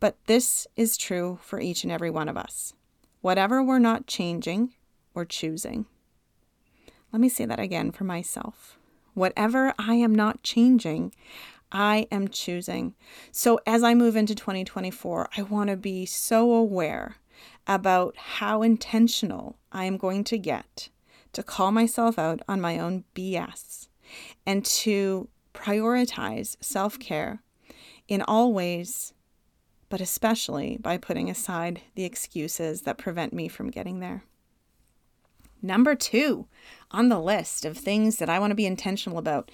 But 0.00 0.16
this 0.26 0.66
is 0.76 0.96
true 0.96 1.38
for 1.42 1.60
each 1.60 1.84
and 1.84 1.92
every 1.92 2.10
one 2.10 2.28
of 2.28 2.36
us. 2.36 2.74
Whatever 3.20 3.62
we're 3.62 3.78
not 3.78 4.06
changing, 4.06 4.74
we're 5.14 5.24
choosing. 5.24 5.86
Let 7.12 7.20
me 7.20 7.28
say 7.28 7.46
that 7.46 7.60
again 7.60 7.92
for 7.92 8.04
myself. 8.04 8.78
Whatever 9.14 9.72
I 9.78 9.94
am 9.94 10.14
not 10.14 10.42
changing, 10.42 11.14
I 11.72 12.06
am 12.10 12.28
choosing. 12.28 12.94
So 13.32 13.60
as 13.66 13.82
I 13.82 13.94
move 13.94 14.16
into 14.16 14.34
2024, 14.34 15.30
I 15.36 15.42
want 15.42 15.70
to 15.70 15.76
be 15.76 16.04
so 16.04 16.52
aware 16.52 17.16
about 17.66 18.16
how 18.16 18.62
intentional 18.62 19.56
I 19.72 19.84
am 19.84 19.96
going 19.96 20.24
to 20.24 20.38
get 20.38 20.90
to 21.36 21.42
call 21.42 21.70
myself 21.70 22.18
out 22.18 22.40
on 22.48 22.62
my 22.62 22.78
own 22.78 23.04
BS 23.14 23.88
and 24.46 24.64
to 24.64 25.28
prioritize 25.52 26.56
self 26.60 26.98
care 26.98 27.42
in 28.08 28.22
all 28.22 28.54
ways, 28.54 29.12
but 29.90 30.00
especially 30.00 30.78
by 30.80 30.96
putting 30.96 31.28
aside 31.28 31.82
the 31.94 32.04
excuses 32.04 32.82
that 32.82 32.96
prevent 32.96 33.34
me 33.34 33.48
from 33.48 33.70
getting 33.70 34.00
there. 34.00 34.24
Number 35.60 35.94
two 35.94 36.46
on 36.90 37.10
the 37.10 37.20
list 37.20 37.66
of 37.66 37.76
things 37.76 38.16
that 38.16 38.30
I 38.30 38.38
want 38.38 38.50
to 38.50 38.56
be 38.56 38.66
intentional 38.66 39.18
about. 39.18 39.50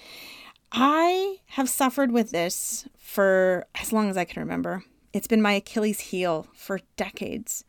I 0.71 1.39
have 1.47 1.69
suffered 1.69 2.11
with 2.13 2.31
this 2.31 2.87
for 2.97 3.65
as 3.75 3.91
long 3.91 4.09
as 4.09 4.15
I 4.15 4.23
can 4.23 4.41
remember. 4.41 4.85
It's 5.11 5.27
been 5.27 5.41
my 5.41 5.53
Achilles 5.53 5.99
heel 5.99 6.47
for 6.53 6.79
decades. 6.95 7.65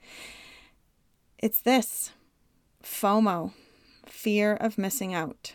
It's 1.38 1.60
this 1.60 2.12
FOMO, 2.82 3.52
fear 4.14 4.54
of 4.54 4.78
missing 4.78 5.12
out. 5.12 5.52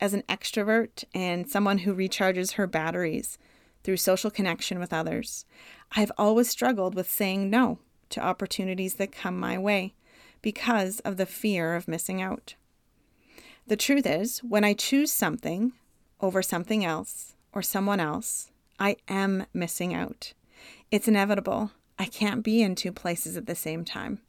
As 0.00 0.14
an 0.14 0.22
extrovert 0.28 1.04
and 1.14 1.48
someone 1.48 1.78
who 1.78 1.94
recharges 1.94 2.54
her 2.54 2.66
batteries 2.66 3.38
through 3.84 3.98
social 3.98 4.30
connection 4.30 4.80
with 4.80 4.92
others, 4.92 5.44
I've 5.92 6.10
always 6.18 6.48
struggled 6.48 6.94
with 6.94 7.08
saying 7.08 7.50
no 7.50 7.78
to 8.10 8.20
opportunities 8.20 8.94
that 8.94 9.12
come 9.12 9.38
my 9.38 9.58
way 9.58 9.94
because 10.42 11.00
of 11.00 11.18
the 11.18 11.26
fear 11.26 11.74
of 11.74 11.86
missing 11.86 12.20
out. 12.20 12.54
The 13.66 13.76
truth 13.76 14.06
is, 14.06 14.38
when 14.40 14.64
I 14.64 14.72
choose 14.74 15.12
something 15.12 15.72
over 16.20 16.42
something 16.42 16.84
else 16.84 17.34
or 17.52 17.62
someone 17.62 18.00
else, 18.00 18.50
I 18.78 18.96
am 19.08 19.46
missing 19.54 19.94
out. 19.94 20.32
It's 20.90 21.06
inevitable. 21.06 21.70
I 21.98 22.06
can't 22.06 22.42
be 22.42 22.62
in 22.62 22.74
two 22.74 22.92
places 22.92 23.36
at 23.36 23.46
the 23.46 23.54
same 23.54 23.84
time. 23.84 24.20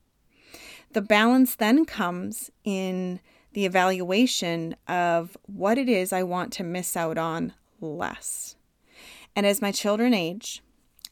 The 0.91 1.01
balance 1.01 1.55
then 1.55 1.85
comes 1.85 2.51
in 2.63 3.19
the 3.55 3.65
evaluation 3.65 4.75
of 4.85 5.37
what 5.43 5.77
it 5.77 5.87
is 5.87 6.11
I 6.11 6.23
want 6.23 6.51
to 6.53 6.63
miss 6.63 6.97
out 6.97 7.17
on 7.17 7.53
less. 7.79 8.57
And 9.33 9.45
as 9.45 9.61
my 9.61 9.71
children 9.71 10.13
age 10.13 10.61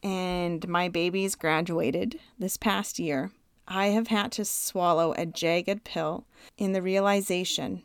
and 0.03 0.67
my 0.67 0.89
babies 0.89 1.35
graduated 1.35 2.19
this 2.38 2.57
past 2.57 3.00
year, 3.00 3.31
I 3.65 3.88
have 3.88 4.07
had 4.07 4.33
to 4.33 4.43
swallow 4.43 5.13
a 5.13 5.25
jagged 5.25 5.85
pill 5.85 6.25
in 6.57 6.73
the 6.73 6.81
realization 6.81 7.81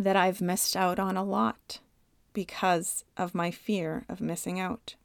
that 0.00 0.16
I've 0.16 0.40
missed 0.40 0.74
out 0.74 0.98
on 0.98 1.16
a 1.16 1.22
lot 1.22 1.78
because 2.32 3.04
of 3.16 3.36
my 3.36 3.52
fear 3.52 4.04
of 4.08 4.20
missing 4.20 4.58
out. 4.58 4.96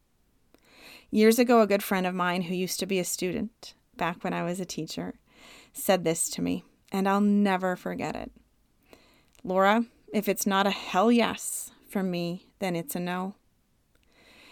Years 1.12 1.38
ago, 1.38 1.62
a 1.62 1.68
good 1.68 1.84
friend 1.84 2.08
of 2.08 2.16
mine 2.16 2.42
who 2.44 2.56
used 2.56 2.80
to 2.80 2.88
be 2.88 2.98
a 2.98 3.04
student 3.04 3.76
back 3.96 4.24
when 4.24 4.34
I 4.34 4.42
was 4.42 4.60
a 4.60 4.66
teacher 4.66 5.20
said 5.72 6.04
this 6.04 6.32
to 6.32 6.42
me, 6.42 6.64
and 6.92 7.08
I'll 7.08 7.22
never 7.22 7.76
forget 7.76 8.16
it. 8.16 8.32
Laura, 9.44 9.86
if 10.14 10.28
it's 10.28 10.46
not 10.46 10.68
a 10.68 10.72
hell 10.72 11.12
yes 11.12 11.72
from 11.88 12.12
me, 12.12 12.48
then 12.60 12.76
it's 12.76 12.96
a 12.96 13.00
no. 13.00 13.36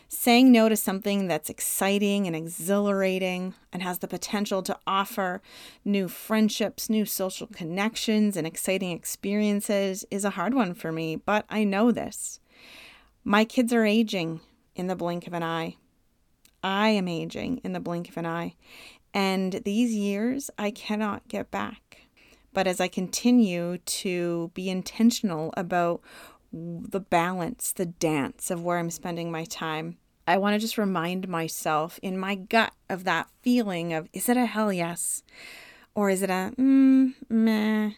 Saying 0.09 0.53
no 0.53 0.69
to 0.69 0.77
something 0.77 1.27
that's 1.27 1.49
exciting 1.49 2.27
and 2.27 2.35
exhilarating 2.35 3.55
and 3.73 3.83
has 3.83 3.99
the 3.99 4.07
potential 4.07 4.63
to 4.63 4.77
offer 4.87 5.41
new 5.83 6.07
friendships, 6.07 6.89
new 6.89 7.05
social 7.05 7.47
connections, 7.47 8.37
and 8.37 8.47
exciting 8.47 8.91
experiences 8.91 10.05
is 10.09 10.23
a 10.23 10.31
hard 10.31 10.53
one 10.53 10.73
for 10.73 10.93
me, 10.93 11.17
but 11.17 11.45
I 11.49 11.65
know 11.65 11.91
this. 11.91 12.39
My 13.25 13.43
kids 13.43 13.73
are 13.73 13.83
aging 13.83 14.39
in 14.75 14.87
the 14.87 14.95
blink 14.95 15.27
of 15.27 15.33
an 15.33 15.43
eye. 15.43 15.75
I 16.63 16.89
am 16.89 17.09
aging 17.09 17.57
in 17.65 17.73
the 17.73 17.81
blink 17.81 18.07
of 18.07 18.15
an 18.15 18.25
eye. 18.25 18.55
And 19.13 19.53
these 19.65 19.93
years 19.93 20.49
I 20.57 20.71
cannot 20.71 21.27
get 21.27 21.51
back. 21.51 22.06
But 22.57 22.65
as 22.65 22.81
I 22.81 22.87
continue 22.87 23.77
to 23.77 24.49
be 24.55 24.67
intentional 24.67 25.53
about 25.55 26.01
the 26.51 26.99
balance, 26.99 27.71
the 27.71 27.85
dance 27.85 28.49
of 28.49 28.63
where 28.63 28.79
I'm 28.79 28.89
spending 28.89 29.31
my 29.31 29.43
time, 29.43 29.99
I 30.25 30.39
want 30.39 30.55
to 30.55 30.59
just 30.59 30.75
remind 30.75 31.27
myself 31.27 31.99
in 32.01 32.17
my 32.17 32.33
gut 32.33 32.73
of 32.89 33.03
that 33.03 33.27
feeling 33.43 33.93
of 33.93 34.09
is 34.11 34.27
it 34.27 34.37
a 34.37 34.47
hell 34.47 34.73
yes? 34.73 35.21
Or 35.93 36.09
is 36.09 36.23
it 36.23 36.31
a 36.31 36.51
mm, 36.57 37.13
meh? 37.29 37.91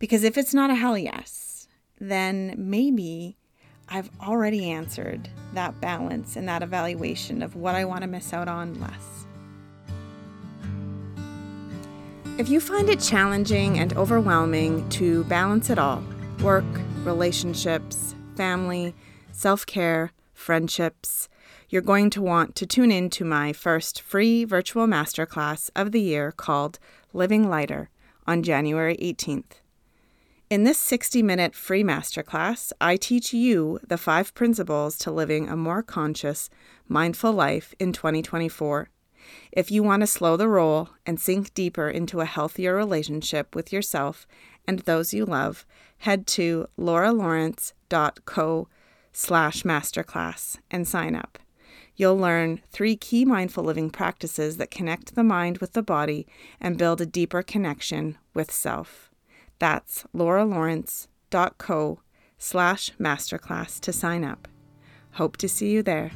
Because 0.00 0.24
if 0.24 0.36
it's 0.36 0.52
not 0.52 0.70
a 0.70 0.74
hell 0.74 0.98
yes, 0.98 1.68
then 2.00 2.56
maybe 2.58 3.36
I've 3.88 4.10
already 4.20 4.68
answered 4.68 5.28
that 5.52 5.80
balance 5.80 6.34
and 6.34 6.48
that 6.48 6.64
evaluation 6.64 7.40
of 7.40 7.54
what 7.54 7.76
I 7.76 7.84
want 7.84 8.00
to 8.00 8.08
miss 8.08 8.32
out 8.32 8.48
on 8.48 8.80
less. 8.80 9.23
If 12.36 12.48
you 12.48 12.58
find 12.58 12.88
it 12.88 12.98
challenging 12.98 13.78
and 13.78 13.96
overwhelming 13.96 14.88
to 14.88 15.22
balance 15.24 15.70
it 15.70 15.78
all 15.78 16.02
work, 16.42 16.64
relationships, 17.04 18.16
family, 18.36 18.92
self 19.30 19.64
care, 19.64 20.10
friendships 20.32 21.28
you're 21.68 21.82
going 21.82 22.10
to 22.10 22.22
want 22.22 22.54
to 22.56 22.66
tune 22.66 22.90
in 22.90 23.10
to 23.10 23.24
my 23.24 23.52
first 23.52 24.00
free 24.00 24.44
virtual 24.44 24.86
masterclass 24.86 25.70
of 25.74 25.92
the 25.92 26.00
year 26.00 26.32
called 26.32 26.78
Living 27.12 27.48
Lighter 27.48 27.88
on 28.26 28.42
January 28.42 28.96
18th. 28.96 29.60
In 30.50 30.64
this 30.64 30.78
60 30.78 31.22
minute 31.22 31.54
free 31.54 31.82
masterclass, 31.82 32.72
I 32.80 32.96
teach 32.96 33.32
you 33.32 33.80
the 33.86 33.98
five 33.98 34.34
principles 34.34 34.98
to 34.98 35.10
living 35.10 35.48
a 35.48 35.56
more 35.56 35.82
conscious, 35.82 36.50
mindful 36.88 37.32
life 37.32 37.74
in 37.78 37.92
2024 37.92 38.88
if 39.52 39.70
you 39.70 39.82
want 39.82 40.00
to 40.00 40.06
slow 40.06 40.36
the 40.36 40.48
roll 40.48 40.90
and 41.06 41.20
sink 41.20 41.54
deeper 41.54 41.88
into 41.88 42.20
a 42.20 42.26
healthier 42.26 42.74
relationship 42.74 43.54
with 43.54 43.72
yourself 43.72 44.26
and 44.66 44.80
those 44.80 45.14
you 45.14 45.24
love, 45.24 45.66
head 45.98 46.26
to 46.26 46.66
lauralawrence.co 46.78 48.68
slash 49.12 49.62
masterclass 49.62 50.58
and 50.70 50.88
sign 50.88 51.14
up. 51.14 51.38
You'll 51.96 52.18
learn 52.18 52.60
three 52.70 52.96
key 52.96 53.24
mindful 53.24 53.62
living 53.62 53.90
practices 53.90 54.56
that 54.56 54.70
connect 54.70 55.14
the 55.14 55.22
mind 55.22 55.58
with 55.58 55.74
the 55.74 55.82
body 55.82 56.26
and 56.60 56.76
build 56.76 57.00
a 57.00 57.06
deeper 57.06 57.42
connection 57.42 58.18
with 58.34 58.50
self. 58.50 59.10
That's 59.60 60.04
lauralawrence.co 60.14 62.00
slash 62.36 62.90
masterclass 62.98 63.80
to 63.80 63.92
sign 63.92 64.24
up. 64.24 64.48
Hope 65.12 65.36
to 65.36 65.48
see 65.48 65.70
you 65.70 65.82
there. 65.82 66.10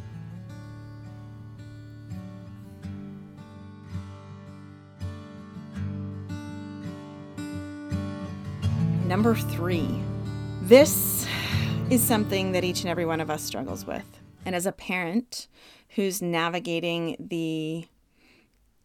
Number 9.08 9.34
three, 9.34 9.88
this 10.60 11.26
is 11.88 12.02
something 12.02 12.52
that 12.52 12.62
each 12.62 12.82
and 12.82 12.90
every 12.90 13.06
one 13.06 13.22
of 13.22 13.30
us 13.30 13.42
struggles 13.42 13.86
with. 13.86 14.04
And 14.44 14.54
as 14.54 14.66
a 14.66 14.70
parent 14.70 15.48
who's 15.94 16.20
navigating 16.20 17.16
the 17.18 17.88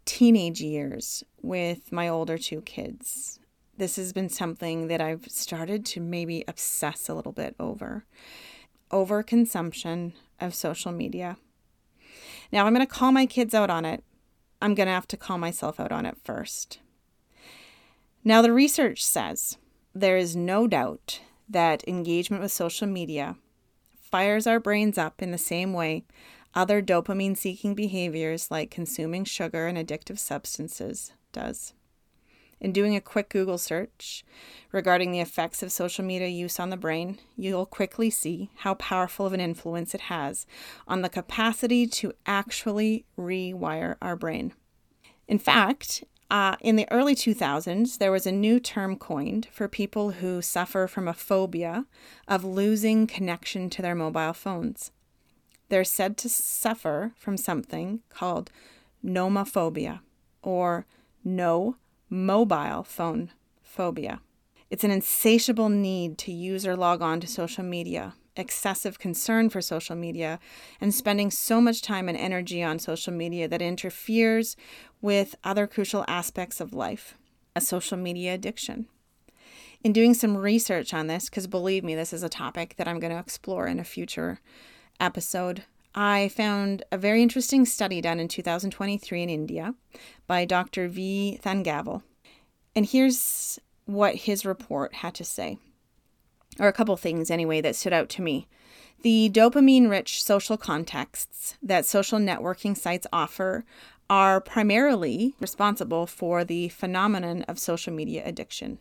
teenage 0.05 0.61
years 0.61 1.25
with 1.41 1.91
my 1.91 2.07
older 2.07 2.37
two 2.37 2.61
kids, 2.61 3.41
this 3.77 3.97
has 3.97 4.13
been 4.13 4.29
something 4.29 4.87
that 4.87 5.01
I've 5.01 5.25
started 5.27 5.85
to 5.87 5.99
maybe 5.99 6.45
obsess 6.47 7.09
a 7.09 7.13
little 7.13 7.33
bit 7.33 7.53
over. 7.59 8.05
Overconsumption 8.91 10.13
of 10.39 10.55
social 10.55 10.93
media. 10.93 11.35
Now, 12.49 12.65
I'm 12.65 12.73
going 12.73 12.87
to 12.87 12.93
call 12.93 13.11
my 13.11 13.25
kids 13.25 13.53
out 13.53 13.69
on 13.69 13.83
it. 13.83 14.05
I'm 14.61 14.73
going 14.73 14.87
to 14.87 14.93
have 14.93 15.07
to 15.09 15.17
call 15.17 15.37
myself 15.37 15.81
out 15.81 15.91
on 15.91 16.05
it 16.05 16.15
first. 16.23 16.79
Now, 18.23 18.41
the 18.41 18.53
research 18.53 19.03
says 19.03 19.57
there 19.93 20.17
is 20.17 20.35
no 20.35 20.67
doubt 20.67 21.21
that 21.47 21.87
engagement 21.87 22.41
with 22.41 22.51
social 22.51 22.87
media 22.87 23.35
fires 23.95 24.47
our 24.47 24.59
brains 24.59 24.97
up 24.97 25.21
in 25.21 25.31
the 25.31 25.37
same 25.37 25.73
way 25.73 26.03
other 26.55 26.81
dopamine 26.81 27.35
seeking 27.37 27.73
behaviors 27.73 28.51
like 28.51 28.69
consuming 28.69 29.25
sugar 29.25 29.67
and 29.67 29.77
addictive 29.77 30.19
substances 30.19 31.13
does. 31.31 31.73
In 32.59 32.71
doing 32.71 32.95
a 32.95 33.01
quick 33.01 33.29
Google 33.29 33.57
search 33.57 34.23
regarding 34.71 35.11
the 35.11 35.19
effects 35.19 35.61
of 35.61 35.71
social 35.71 36.05
media 36.05 36.27
use 36.29 36.59
on 36.59 36.69
the 36.69 36.77
brain, 36.77 37.19
you'll 37.35 37.65
quickly 37.65 38.09
see 38.09 38.49
how 38.57 38.75
powerful 38.75 39.25
of 39.25 39.33
an 39.33 39.41
influence 39.41 39.93
it 39.93 40.01
has 40.01 40.45
on 40.87 41.01
the 41.01 41.09
capacity 41.09 41.85
to 41.87 42.13
actually 42.25 43.05
rewire 43.17 43.95
our 44.01 44.15
brain. 44.15 44.53
In 45.27 45.39
fact, 45.39 46.03
uh, 46.29 46.55
in 46.61 46.75
the 46.75 46.91
early 46.91 47.15
2000s, 47.15 47.97
there 47.97 48.11
was 48.11 48.25
a 48.25 48.31
new 48.31 48.59
term 48.59 48.95
coined 48.97 49.47
for 49.51 49.67
people 49.67 50.11
who 50.11 50.41
suffer 50.41 50.87
from 50.87 51.07
a 51.07 51.13
phobia 51.13 51.85
of 52.27 52.43
losing 52.43 53.07
connection 53.07 53.69
to 53.69 53.81
their 53.81 53.95
mobile 53.95 54.33
phones. 54.33 54.91
They're 55.69 55.83
said 55.83 56.17
to 56.17 56.29
suffer 56.29 57.13
from 57.15 57.37
something 57.37 58.01
called 58.09 58.51
nomophobia 59.03 59.99
or 60.41 60.85
no 61.23 61.77
mobile 62.09 62.83
phone 62.83 63.31
phobia. 63.61 64.21
It's 64.69 64.83
an 64.83 64.91
insatiable 64.91 65.69
need 65.69 66.17
to 66.19 66.31
use 66.31 66.65
or 66.65 66.75
log 66.75 67.01
on 67.01 67.19
to 67.19 67.27
social 67.27 67.63
media 67.63 68.13
excessive 68.35 68.97
concern 68.97 69.49
for 69.49 69.61
social 69.61 69.95
media 69.95 70.39
and 70.81 70.93
spending 70.93 71.29
so 71.29 71.61
much 71.61 71.81
time 71.81 72.09
and 72.09 72.17
energy 72.17 72.63
on 72.63 72.79
social 72.79 73.13
media 73.13 73.47
that 73.47 73.61
interferes 73.61 74.55
with 75.03 75.35
other 75.43 75.67
crucial 75.67 76.05
aspects 76.07 76.61
of 76.61 76.73
life, 76.73 77.15
a 77.55 77.61
social 77.61 77.97
media 77.97 78.33
addiction. 78.33 78.87
In 79.83 79.91
doing 79.91 80.13
some 80.13 80.37
research 80.37 80.93
on 80.93 81.07
this, 81.07 81.25
because 81.25 81.45
believe 81.45 81.83
me, 81.83 81.93
this 81.93 82.13
is 82.13 82.23
a 82.23 82.29
topic 82.29 82.75
that 82.77 82.87
I'm 82.87 83.01
going 83.01 83.11
to 83.11 83.19
explore 83.19 83.67
in 83.67 83.81
a 83.81 83.83
future 83.83 84.39
episode, 85.01 85.65
I 85.93 86.29
found 86.29 86.83
a 86.89 86.97
very 86.97 87.21
interesting 87.21 87.65
study 87.65 87.99
done 87.99 88.17
in 88.17 88.29
2023 88.29 89.21
in 89.21 89.29
India 89.29 89.75
by 90.25 90.45
Dr. 90.45 90.87
V. 90.87 91.37
Thangavel. 91.43 92.01
And 92.73 92.85
here's 92.85 93.59
what 93.85 94.15
his 94.15 94.45
report 94.45 94.95
had 94.95 95.13
to 95.15 95.25
say, 95.25 95.57
or 96.61 96.69
a 96.69 96.73
couple 96.73 96.95
things 96.95 97.29
anyway 97.29 97.59
that 97.59 97.75
stood 97.75 97.93
out 97.93 98.07
to 98.09 98.21
me. 98.21 98.47
The 99.03 99.29
dopamine 99.33 99.89
rich 99.89 100.23
social 100.23 100.55
contexts 100.55 101.57
that 101.61 101.85
social 101.85 102.19
networking 102.19 102.75
sites 102.75 103.05
offer 103.11 103.65
are 104.09 104.41
primarily 104.41 105.35
responsible 105.39 106.05
for 106.05 106.43
the 106.43 106.69
phenomenon 106.69 107.43
of 107.43 107.59
social 107.59 107.93
media 107.93 108.21
addiction. 108.25 108.79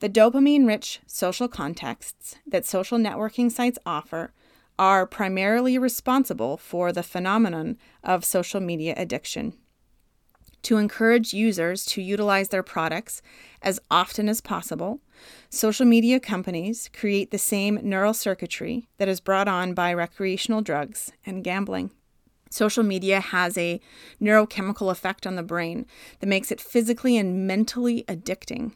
The 0.00 0.08
dopamine 0.08 0.66
rich 0.66 1.00
social 1.06 1.48
contexts 1.48 2.36
that 2.46 2.66
social 2.66 2.98
networking 2.98 3.50
sites 3.50 3.78
offer 3.86 4.32
are 4.78 5.06
primarily 5.06 5.78
responsible 5.78 6.56
for 6.56 6.92
the 6.92 7.02
phenomenon 7.02 7.78
of 8.02 8.24
social 8.24 8.60
media 8.60 8.94
addiction. 8.96 9.54
To 10.64 10.78
encourage 10.78 11.34
users 11.34 11.84
to 11.86 12.00
utilize 12.00 12.48
their 12.48 12.62
products 12.62 13.20
as 13.60 13.80
often 13.90 14.28
as 14.28 14.40
possible, 14.40 15.00
social 15.50 15.84
media 15.84 16.18
companies 16.18 16.88
create 16.92 17.30
the 17.30 17.38
same 17.38 17.78
neural 17.82 18.14
circuitry 18.14 18.88
that 18.96 19.08
is 19.08 19.20
brought 19.20 19.46
on 19.46 19.74
by 19.74 19.92
recreational 19.92 20.62
drugs 20.62 21.12
and 21.26 21.44
gambling. 21.44 21.90
Social 22.54 22.84
media 22.84 23.18
has 23.18 23.58
a 23.58 23.80
neurochemical 24.22 24.88
effect 24.88 25.26
on 25.26 25.34
the 25.34 25.42
brain 25.42 25.86
that 26.20 26.28
makes 26.28 26.52
it 26.52 26.60
physically 26.60 27.16
and 27.16 27.48
mentally 27.48 28.04
addicting. 28.06 28.74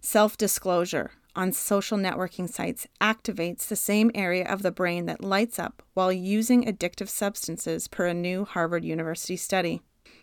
Self 0.00 0.36
disclosure 0.36 1.12
on 1.36 1.52
social 1.52 1.96
networking 1.96 2.52
sites 2.52 2.88
activates 3.00 3.68
the 3.68 3.76
same 3.76 4.10
area 4.16 4.44
of 4.44 4.62
the 4.62 4.72
brain 4.72 5.06
that 5.06 5.22
lights 5.22 5.60
up 5.60 5.80
while 5.94 6.12
using 6.12 6.64
addictive 6.64 7.08
substances, 7.08 7.86
per 7.86 8.08
a 8.08 8.14
new 8.14 8.44
Harvard 8.44 8.84
University 8.84 9.36
study. 9.36 9.80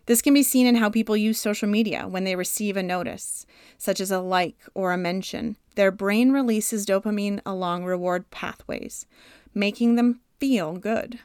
This 0.07 0.21
can 0.21 0.33
be 0.33 0.43
seen 0.43 0.67
in 0.67 0.75
how 0.75 0.89
people 0.89 1.15
use 1.15 1.39
social 1.39 1.69
media 1.69 2.09
when 2.09 2.25
they 2.25 2.35
receive 2.35 2.75
a 2.75 2.83
notice, 2.83 3.45
such 3.77 4.01
as 4.01 4.11
a 4.11 4.19
like 4.19 4.57
or 4.73 4.91
a 4.91 4.97
mention. 4.97 5.55
Their 5.75 5.91
brain 5.91 6.33
releases 6.33 6.85
dopamine 6.85 7.39
along 7.45 7.85
reward 7.85 8.29
pathways, 8.31 9.05
making 9.53 9.95
them 9.95 10.19
feel 10.41 10.75
good. 10.75 11.19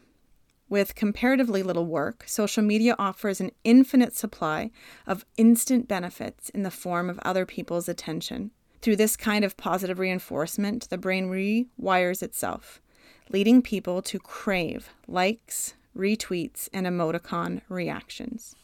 With 0.72 0.94
comparatively 0.94 1.62
little 1.62 1.84
work, 1.84 2.24
social 2.26 2.62
media 2.62 2.96
offers 2.98 3.42
an 3.42 3.50
infinite 3.62 4.16
supply 4.16 4.70
of 5.06 5.26
instant 5.36 5.86
benefits 5.86 6.48
in 6.48 6.62
the 6.62 6.70
form 6.70 7.10
of 7.10 7.18
other 7.18 7.44
people's 7.44 7.90
attention. 7.90 8.52
Through 8.80 8.96
this 8.96 9.14
kind 9.14 9.44
of 9.44 9.58
positive 9.58 9.98
reinforcement, 9.98 10.88
the 10.88 10.96
brain 10.96 11.26
rewires 11.28 12.22
itself, 12.22 12.80
leading 13.28 13.60
people 13.60 14.00
to 14.00 14.18
crave 14.18 14.88
likes, 15.06 15.74
retweets, 15.94 16.70
and 16.72 16.86
emoticon 16.86 17.60
reactions. 17.68 18.56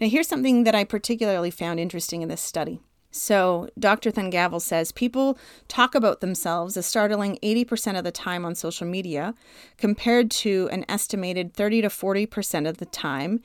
Now, 0.00 0.08
here's 0.08 0.26
something 0.26 0.64
that 0.64 0.74
I 0.74 0.82
particularly 0.82 1.52
found 1.52 1.78
interesting 1.78 2.22
in 2.22 2.28
this 2.28 2.42
study. 2.42 2.80
So, 3.16 3.68
Dr. 3.78 4.10
Thangavel 4.10 4.60
says 4.60 4.90
people 4.90 5.38
talk 5.68 5.94
about 5.94 6.20
themselves 6.20 6.76
a 6.76 6.82
startling 6.82 7.38
80% 7.44 7.96
of 7.96 8.02
the 8.02 8.10
time 8.10 8.44
on 8.44 8.56
social 8.56 8.88
media, 8.88 9.34
compared 9.78 10.32
to 10.32 10.68
an 10.72 10.84
estimated 10.88 11.54
30 11.54 11.82
to 11.82 11.88
40% 11.88 12.68
of 12.68 12.78
the 12.78 12.86
time 12.86 13.40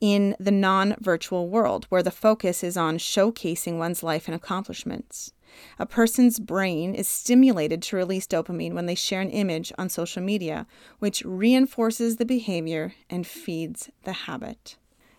in 0.00 0.34
the 0.40 0.50
non 0.50 0.96
virtual 1.00 1.50
world, 1.50 1.84
where 1.90 2.02
the 2.02 2.10
focus 2.10 2.64
is 2.64 2.78
on 2.78 2.96
showcasing 2.96 3.76
one's 3.76 4.02
life 4.02 4.26
and 4.26 4.34
accomplishments. 4.34 5.34
A 5.78 5.84
person's 5.84 6.38
brain 6.38 6.94
is 6.94 7.06
stimulated 7.06 7.82
to 7.82 7.96
release 7.96 8.26
dopamine 8.26 8.72
when 8.72 8.86
they 8.86 8.94
share 8.94 9.20
an 9.20 9.28
image 9.28 9.70
on 9.76 9.90
social 9.90 10.22
media, 10.22 10.66
which 10.98 11.22
reinforces 11.26 12.16
the 12.16 12.24
behavior 12.24 12.94
and 13.10 13.26
feeds 13.26 13.90
the 14.04 14.12
habit. 14.12 14.76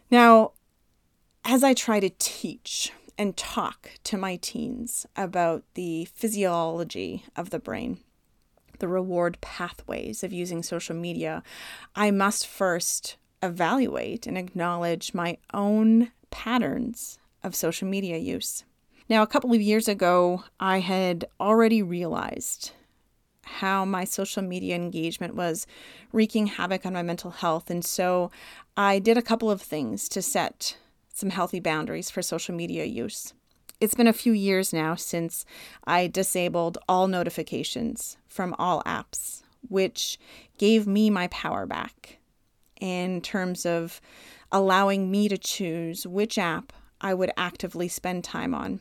Now, 0.09 0.53
as 1.45 1.63
I 1.63 1.75
try 1.75 1.99
to 1.99 2.09
teach 2.17 2.91
and 3.21 3.37
talk 3.37 3.91
to 4.03 4.17
my 4.17 4.35
teens 4.37 5.05
about 5.15 5.63
the 5.75 6.05
physiology 6.05 7.23
of 7.35 7.51
the 7.51 7.59
brain, 7.59 7.99
the 8.79 8.87
reward 8.87 9.37
pathways 9.41 10.23
of 10.23 10.33
using 10.33 10.63
social 10.63 10.95
media, 10.95 11.43
I 11.95 12.09
must 12.09 12.47
first 12.47 13.17
evaluate 13.43 14.25
and 14.25 14.39
acknowledge 14.39 15.13
my 15.13 15.37
own 15.53 16.11
patterns 16.31 17.19
of 17.43 17.53
social 17.53 17.87
media 17.87 18.17
use. 18.17 18.63
Now, 19.07 19.21
a 19.21 19.27
couple 19.27 19.53
of 19.53 19.61
years 19.61 19.87
ago, 19.87 20.45
I 20.59 20.79
had 20.79 21.25
already 21.39 21.83
realized 21.83 22.71
how 23.43 23.85
my 23.85 24.03
social 24.03 24.41
media 24.41 24.73
engagement 24.73 25.35
was 25.35 25.67
wreaking 26.11 26.47
havoc 26.47 26.87
on 26.87 26.93
my 26.93 27.03
mental 27.03 27.29
health. 27.29 27.69
And 27.69 27.85
so 27.85 28.31
I 28.75 28.97
did 28.97 29.15
a 29.15 29.21
couple 29.21 29.51
of 29.51 29.61
things 29.61 30.09
to 30.09 30.23
set 30.23 30.77
some 31.21 31.29
healthy 31.29 31.59
boundaries 31.59 32.09
for 32.09 32.21
social 32.21 32.53
media 32.53 32.83
use. 32.83 33.33
It's 33.79 33.93
been 33.93 34.07
a 34.07 34.13
few 34.13 34.33
years 34.33 34.73
now 34.73 34.95
since 34.95 35.45
I 35.85 36.07
disabled 36.07 36.79
all 36.89 37.07
notifications 37.07 38.17
from 38.27 38.55
all 38.57 38.81
apps, 38.83 39.43
which 39.69 40.19
gave 40.57 40.87
me 40.87 41.09
my 41.09 41.27
power 41.27 41.65
back 41.65 42.17
in 42.79 43.21
terms 43.21 43.65
of 43.65 44.01
allowing 44.51 45.11
me 45.11 45.29
to 45.29 45.37
choose 45.37 46.05
which 46.07 46.37
app 46.39 46.73
I 46.99 47.13
would 47.13 47.31
actively 47.37 47.87
spend 47.87 48.23
time 48.23 48.55
on 48.55 48.79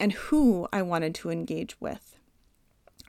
and 0.00 0.12
who 0.12 0.68
I 0.72 0.80
wanted 0.80 1.14
to 1.16 1.30
engage 1.30 1.78
with. 1.78 2.15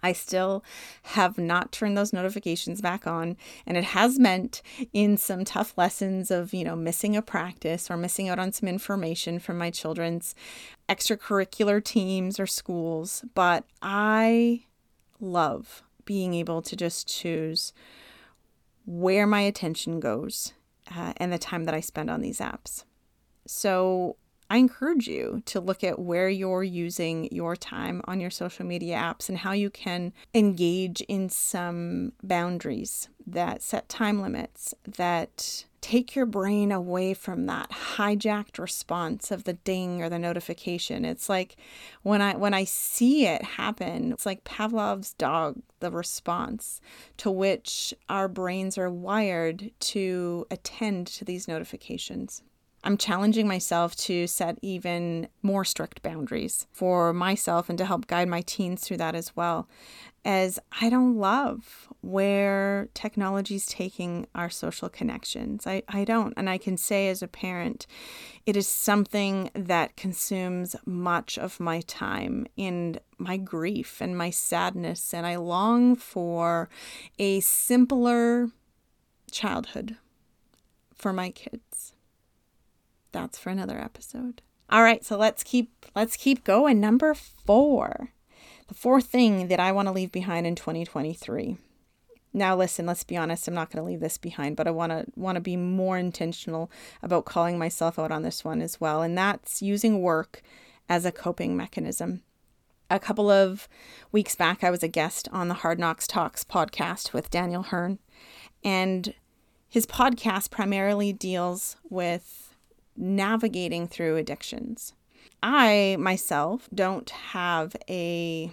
I 0.03 0.13
still 0.13 0.63
have 1.03 1.37
not 1.37 1.71
turned 1.71 1.97
those 1.97 2.13
notifications 2.13 2.81
back 2.81 3.07
on. 3.07 3.37
And 3.65 3.77
it 3.77 3.83
has 3.83 4.19
meant 4.19 4.61
in 4.93 5.17
some 5.17 5.43
tough 5.43 5.73
lessons 5.77 6.31
of, 6.31 6.53
you 6.53 6.63
know, 6.63 6.75
missing 6.75 7.15
a 7.15 7.21
practice 7.21 7.89
or 7.89 7.97
missing 7.97 8.29
out 8.29 8.39
on 8.39 8.51
some 8.51 8.69
information 8.69 9.39
from 9.39 9.57
my 9.57 9.71
children's 9.71 10.35
extracurricular 10.87 11.83
teams 11.83 12.39
or 12.39 12.45
schools. 12.47 13.23
But 13.33 13.65
I 13.81 14.65
love 15.19 15.83
being 16.05 16.33
able 16.33 16.61
to 16.61 16.75
just 16.75 17.07
choose 17.07 17.73
where 18.85 19.27
my 19.27 19.41
attention 19.41 19.99
goes 19.99 20.53
uh, 20.95 21.13
and 21.17 21.33
the 21.33 21.37
time 21.37 21.65
that 21.65 21.75
I 21.75 21.81
spend 21.81 22.09
on 22.09 22.21
these 22.21 22.39
apps. 22.39 22.85
So 23.45 24.15
I 24.49 24.57
encourage 24.57 25.07
you 25.07 25.41
to 25.45 25.59
look 25.59 25.83
at 25.83 25.99
where 25.99 26.29
you're 26.29 26.63
using 26.63 27.27
your 27.31 27.55
time 27.55 28.01
on 28.05 28.19
your 28.19 28.29
social 28.29 28.65
media 28.65 28.95
apps 28.95 29.27
and 29.27 29.39
how 29.39 29.51
you 29.51 29.69
can 29.69 30.13
engage 30.33 31.01
in 31.01 31.29
some 31.29 32.13
boundaries 32.23 33.09
that 33.25 33.61
set 33.61 33.89
time 33.89 34.21
limits 34.21 34.73
that 34.85 35.65
take 35.81 36.15
your 36.15 36.25
brain 36.25 36.71
away 36.71 37.13
from 37.13 37.45
that 37.45 37.69
hijacked 37.71 38.57
response 38.57 39.31
of 39.31 39.43
the 39.43 39.53
ding 39.53 40.01
or 40.01 40.09
the 40.09 40.17
notification. 40.17 41.05
It's 41.05 41.29
like 41.29 41.57
when 42.03 42.21
i 42.21 42.35
when 42.35 42.53
i 42.53 42.63
see 42.63 43.25
it 43.25 43.43
happen 43.43 44.11
it's 44.13 44.25
like 44.25 44.43
pavlov's 44.43 45.13
dog 45.13 45.61
the 45.79 45.91
response 45.91 46.81
to 47.17 47.29
which 47.29 47.93
our 48.09 48.27
brains 48.27 48.77
are 48.77 48.89
wired 48.89 49.71
to 49.79 50.45
attend 50.49 51.07
to 51.07 51.25
these 51.25 51.47
notifications 51.47 52.43
I'm 52.87 52.97
challenging 52.97 53.49
myself 53.49 53.97
to 53.97 54.27
set 54.27 54.59
even 54.61 55.27
more 55.41 55.65
strict 55.65 56.01
boundaries 56.01 56.67
for 56.71 57.11
myself 57.11 57.67
and 57.67 57.77
to 57.79 57.85
help 57.85 58.07
guide 58.07 58.29
my 58.29 58.39
teens 58.39 58.81
through 58.81 58.95
that 58.97 59.13
as 59.13 59.35
well. 59.35 59.67
As 60.23 60.57
I 60.79 60.89
don't 60.89 61.17
love 61.17 61.89
where 61.99 62.87
technology 62.93 63.55
is 63.55 63.65
taking 63.65 64.25
our 64.33 64.49
social 64.49 64.87
connections. 64.87 65.67
I, 65.67 65.83
I 65.89 66.05
don't. 66.05 66.33
And 66.37 66.49
I 66.49 66.57
can 66.57 66.77
say 66.77 67.09
as 67.09 67.21
a 67.21 67.27
parent, 67.27 67.87
it 68.45 68.55
is 68.55 68.69
something 68.69 69.51
that 69.53 69.97
consumes 69.97 70.73
much 70.85 71.37
of 71.37 71.59
my 71.59 71.81
time 71.81 72.47
and 72.57 73.01
my 73.17 73.35
grief 73.35 73.99
and 73.99 74.17
my 74.17 74.29
sadness. 74.29 75.13
And 75.13 75.27
I 75.27 75.35
long 75.35 75.97
for 75.97 76.69
a 77.19 77.41
simpler 77.41 78.47
childhood 79.29 79.97
for 80.95 81.11
my 81.11 81.31
kids 81.31 81.96
that's 83.11 83.37
for 83.37 83.49
another 83.49 83.79
episode. 83.79 84.41
All 84.69 84.83
right, 84.83 85.03
so 85.05 85.17
let's 85.17 85.43
keep 85.43 85.85
let's 85.95 86.17
keep 86.17 86.43
going. 86.43 86.79
Number 86.79 87.13
4. 87.13 88.09
The 88.67 88.73
fourth 88.73 89.05
thing 89.05 89.47
that 89.47 89.61
I 89.61 89.71
want 89.71 89.87
to 89.87 89.93
leave 89.93 90.11
behind 90.11 90.45
in 90.45 90.55
2023. 90.55 91.57
Now 92.33 92.55
listen, 92.55 92.85
let's 92.85 93.05
be 93.05 93.15
honest, 93.15 93.47
I'm 93.47 93.53
not 93.53 93.71
going 93.71 93.81
to 93.83 93.87
leave 93.89 94.01
this 94.01 94.17
behind, 94.17 94.57
but 94.57 94.67
I 94.67 94.71
want 94.71 94.91
to 94.91 95.05
want 95.15 95.37
to 95.37 95.41
be 95.41 95.55
more 95.55 95.97
intentional 95.97 96.69
about 97.01 97.25
calling 97.25 97.57
myself 97.57 97.97
out 97.97 98.11
on 98.11 98.23
this 98.23 98.43
one 98.43 98.61
as 98.61 98.81
well, 98.81 99.01
and 99.01 99.17
that's 99.17 99.61
using 99.61 100.01
work 100.01 100.41
as 100.89 101.05
a 101.05 101.11
coping 101.11 101.55
mechanism. 101.55 102.21
A 102.89 102.99
couple 102.99 103.29
of 103.29 103.67
weeks 104.11 104.35
back, 104.35 104.63
I 104.63 104.69
was 104.69 104.83
a 104.83 104.87
guest 104.87 105.27
on 105.31 105.47
the 105.47 105.55
Hard 105.55 105.79
Knocks 105.79 106.07
Talks 106.07 106.43
podcast 106.43 107.13
with 107.13 107.31
Daniel 107.31 107.63
Hearn, 107.63 107.99
and 108.63 109.13
his 109.67 109.85
podcast 109.85 110.51
primarily 110.51 111.13
deals 111.13 111.77
with 111.89 112.46
navigating 112.97 113.87
through 113.87 114.17
addictions. 114.17 114.93
I 115.41 115.97
myself 115.99 116.67
don't 116.73 117.09
have 117.09 117.75
a 117.87 118.51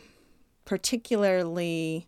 particularly 0.64 2.06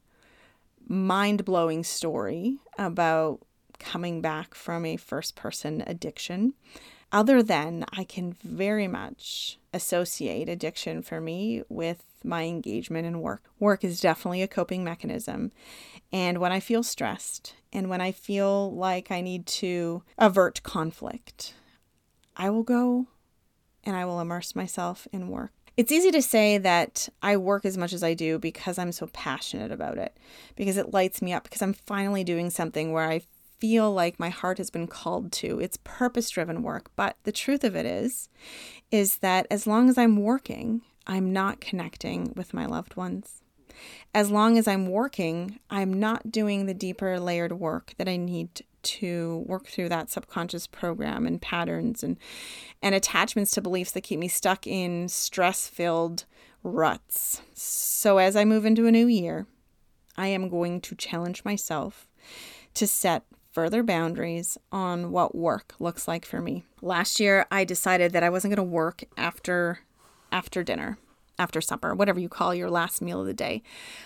mind 0.86 1.44
blowing 1.44 1.82
story 1.82 2.58
about 2.78 3.40
coming 3.78 4.20
back 4.20 4.54
from 4.54 4.84
a 4.84 4.96
first 4.96 5.34
person 5.34 5.82
addiction 5.86 6.54
other 7.12 7.42
than 7.42 7.84
I 7.92 8.04
can 8.04 8.32
very 8.32 8.88
much 8.88 9.58
associate 9.72 10.48
addiction 10.48 11.02
for 11.02 11.20
me 11.20 11.62
with 11.68 12.04
my 12.24 12.44
engagement 12.44 13.06
in 13.06 13.20
work. 13.20 13.44
Work 13.60 13.84
is 13.84 14.00
definitely 14.00 14.42
a 14.42 14.48
coping 14.48 14.82
mechanism. 14.82 15.52
And 16.12 16.38
when 16.38 16.52
I 16.52 16.60
feel 16.60 16.82
stressed 16.82 17.54
and 17.72 17.88
when 17.88 18.00
I 18.00 18.12
feel 18.12 18.74
like 18.74 19.10
I 19.10 19.20
need 19.20 19.46
to 19.46 20.02
avert 20.18 20.62
conflict, 20.62 21.54
I 22.36 22.50
will 22.50 22.62
go 22.62 23.06
and 23.84 23.96
I 23.96 24.04
will 24.04 24.20
immerse 24.20 24.54
myself 24.54 25.08
in 25.12 25.28
work. 25.28 25.52
It's 25.76 25.92
easy 25.92 26.10
to 26.10 26.22
say 26.22 26.58
that 26.58 27.08
I 27.22 27.36
work 27.36 27.64
as 27.64 27.76
much 27.76 27.92
as 27.92 28.02
I 28.02 28.14
do 28.14 28.38
because 28.38 28.78
I'm 28.78 28.92
so 28.92 29.08
passionate 29.08 29.70
about 29.70 29.98
it, 29.98 30.16
because 30.54 30.76
it 30.76 30.92
lights 30.92 31.20
me 31.20 31.32
up, 31.32 31.44
because 31.44 31.60
I'm 31.60 31.74
finally 31.74 32.24
doing 32.24 32.48
something 32.48 32.92
where 32.92 33.08
I 33.08 33.22
feel 33.58 33.92
like 33.92 34.18
my 34.18 34.28
heart 34.28 34.58
has 34.58 34.70
been 34.70 34.86
called 34.86 35.32
to. 35.32 35.60
It's 35.60 35.78
purpose 35.84 36.30
driven 36.30 36.62
work. 36.62 36.90
But 36.96 37.16
the 37.24 37.32
truth 37.32 37.62
of 37.62 37.76
it 37.76 37.86
is, 37.86 38.28
is 38.90 39.18
that 39.18 39.46
as 39.50 39.66
long 39.66 39.88
as 39.88 39.98
I'm 39.98 40.16
working, 40.16 40.82
I'm 41.06 41.32
not 41.32 41.60
connecting 41.60 42.32
with 42.34 42.54
my 42.54 42.66
loved 42.66 42.96
ones. 42.96 43.42
As 44.14 44.30
long 44.30 44.56
as 44.56 44.66
I'm 44.66 44.86
working, 44.86 45.58
I'm 45.68 45.92
not 45.92 46.32
doing 46.32 46.64
the 46.64 46.74
deeper 46.74 47.20
layered 47.20 47.52
work 47.52 47.94
that 47.98 48.08
I 48.08 48.16
need 48.16 48.64
to 48.86 49.44
work 49.46 49.66
through 49.66 49.88
that 49.90 50.10
subconscious 50.10 50.66
program 50.66 51.26
and 51.26 51.42
patterns 51.42 52.02
and 52.02 52.16
and 52.82 52.94
attachments 52.94 53.50
to 53.52 53.60
beliefs 53.60 53.92
that 53.92 54.02
keep 54.02 54.18
me 54.18 54.28
stuck 54.28 54.66
in 54.66 55.08
stress-filled 55.08 56.24
ruts. 56.62 57.42
So 57.54 58.18
as 58.18 58.36
I 58.36 58.44
move 58.44 58.64
into 58.64 58.86
a 58.86 58.92
new 58.92 59.06
year, 59.06 59.46
I 60.16 60.28
am 60.28 60.48
going 60.48 60.80
to 60.82 60.94
challenge 60.94 61.44
myself 61.44 62.08
to 62.74 62.86
set 62.86 63.24
further 63.52 63.82
boundaries 63.82 64.58
on 64.70 65.10
what 65.10 65.34
work 65.34 65.74
looks 65.78 66.06
like 66.06 66.24
for 66.24 66.40
me. 66.40 66.64
Last 66.82 67.20
year 67.20 67.46
I 67.50 67.64
decided 67.64 68.12
that 68.12 68.22
I 68.22 68.30
wasn't 68.30 68.54
going 68.54 68.66
to 68.66 68.72
work 68.72 69.04
after 69.16 69.80
after 70.32 70.62
dinner, 70.62 70.98
after 71.38 71.60
supper, 71.60 71.94
whatever 71.94 72.20
you 72.20 72.28
call 72.28 72.54
your 72.54 72.70
last 72.70 73.02
meal 73.02 73.20
of 73.20 73.26
the 73.26 73.34
day. 73.34 73.62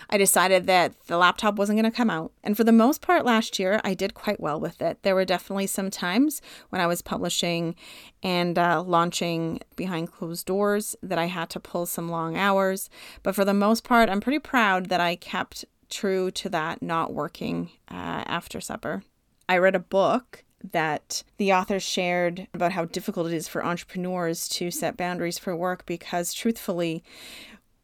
I 0.09 0.17
decided 0.17 0.67
that 0.67 0.93
the 1.07 1.17
laptop 1.17 1.55
wasn't 1.55 1.79
going 1.79 1.91
to 1.91 1.95
come 1.95 2.09
out. 2.09 2.31
And 2.43 2.57
for 2.57 2.63
the 2.63 2.71
most 2.71 3.01
part 3.01 3.25
last 3.25 3.59
year, 3.59 3.79
I 3.83 3.93
did 3.93 4.13
quite 4.13 4.39
well 4.39 4.59
with 4.59 4.81
it. 4.81 5.03
There 5.03 5.15
were 5.15 5.25
definitely 5.25 5.67
some 5.67 5.89
times 5.89 6.41
when 6.69 6.81
I 6.81 6.87
was 6.87 7.01
publishing 7.01 7.75
and 8.23 8.57
uh, 8.57 8.83
launching 8.83 9.59
behind 9.75 10.11
closed 10.11 10.45
doors 10.45 10.95
that 11.01 11.17
I 11.17 11.25
had 11.25 11.49
to 11.51 11.59
pull 11.59 11.85
some 11.85 12.09
long 12.09 12.37
hours. 12.37 12.89
But 13.23 13.35
for 13.35 13.45
the 13.45 13.53
most 13.53 13.83
part, 13.83 14.09
I'm 14.09 14.21
pretty 14.21 14.39
proud 14.39 14.87
that 14.87 14.99
I 14.99 15.15
kept 15.15 15.65
true 15.89 16.31
to 16.31 16.49
that 16.49 16.81
not 16.81 17.13
working 17.13 17.69
uh, 17.89 18.23
after 18.25 18.61
supper. 18.61 19.03
I 19.47 19.57
read 19.57 19.75
a 19.75 19.79
book 19.79 20.45
that 20.71 21.23
the 21.37 21.53
author 21.53 21.79
shared 21.79 22.47
about 22.53 22.71
how 22.71 22.85
difficult 22.85 23.27
it 23.27 23.33
is 23.33 23.47
for 23.47 23.65
entrepreneurs 23.65 24.47
to 24.49 24.71
set 24.71 24.97
boundaries 24.97 25.37
for 25.37 25.55
work 25.55 25.85
because 25.85 26.33
truthfully, 26.33 27.03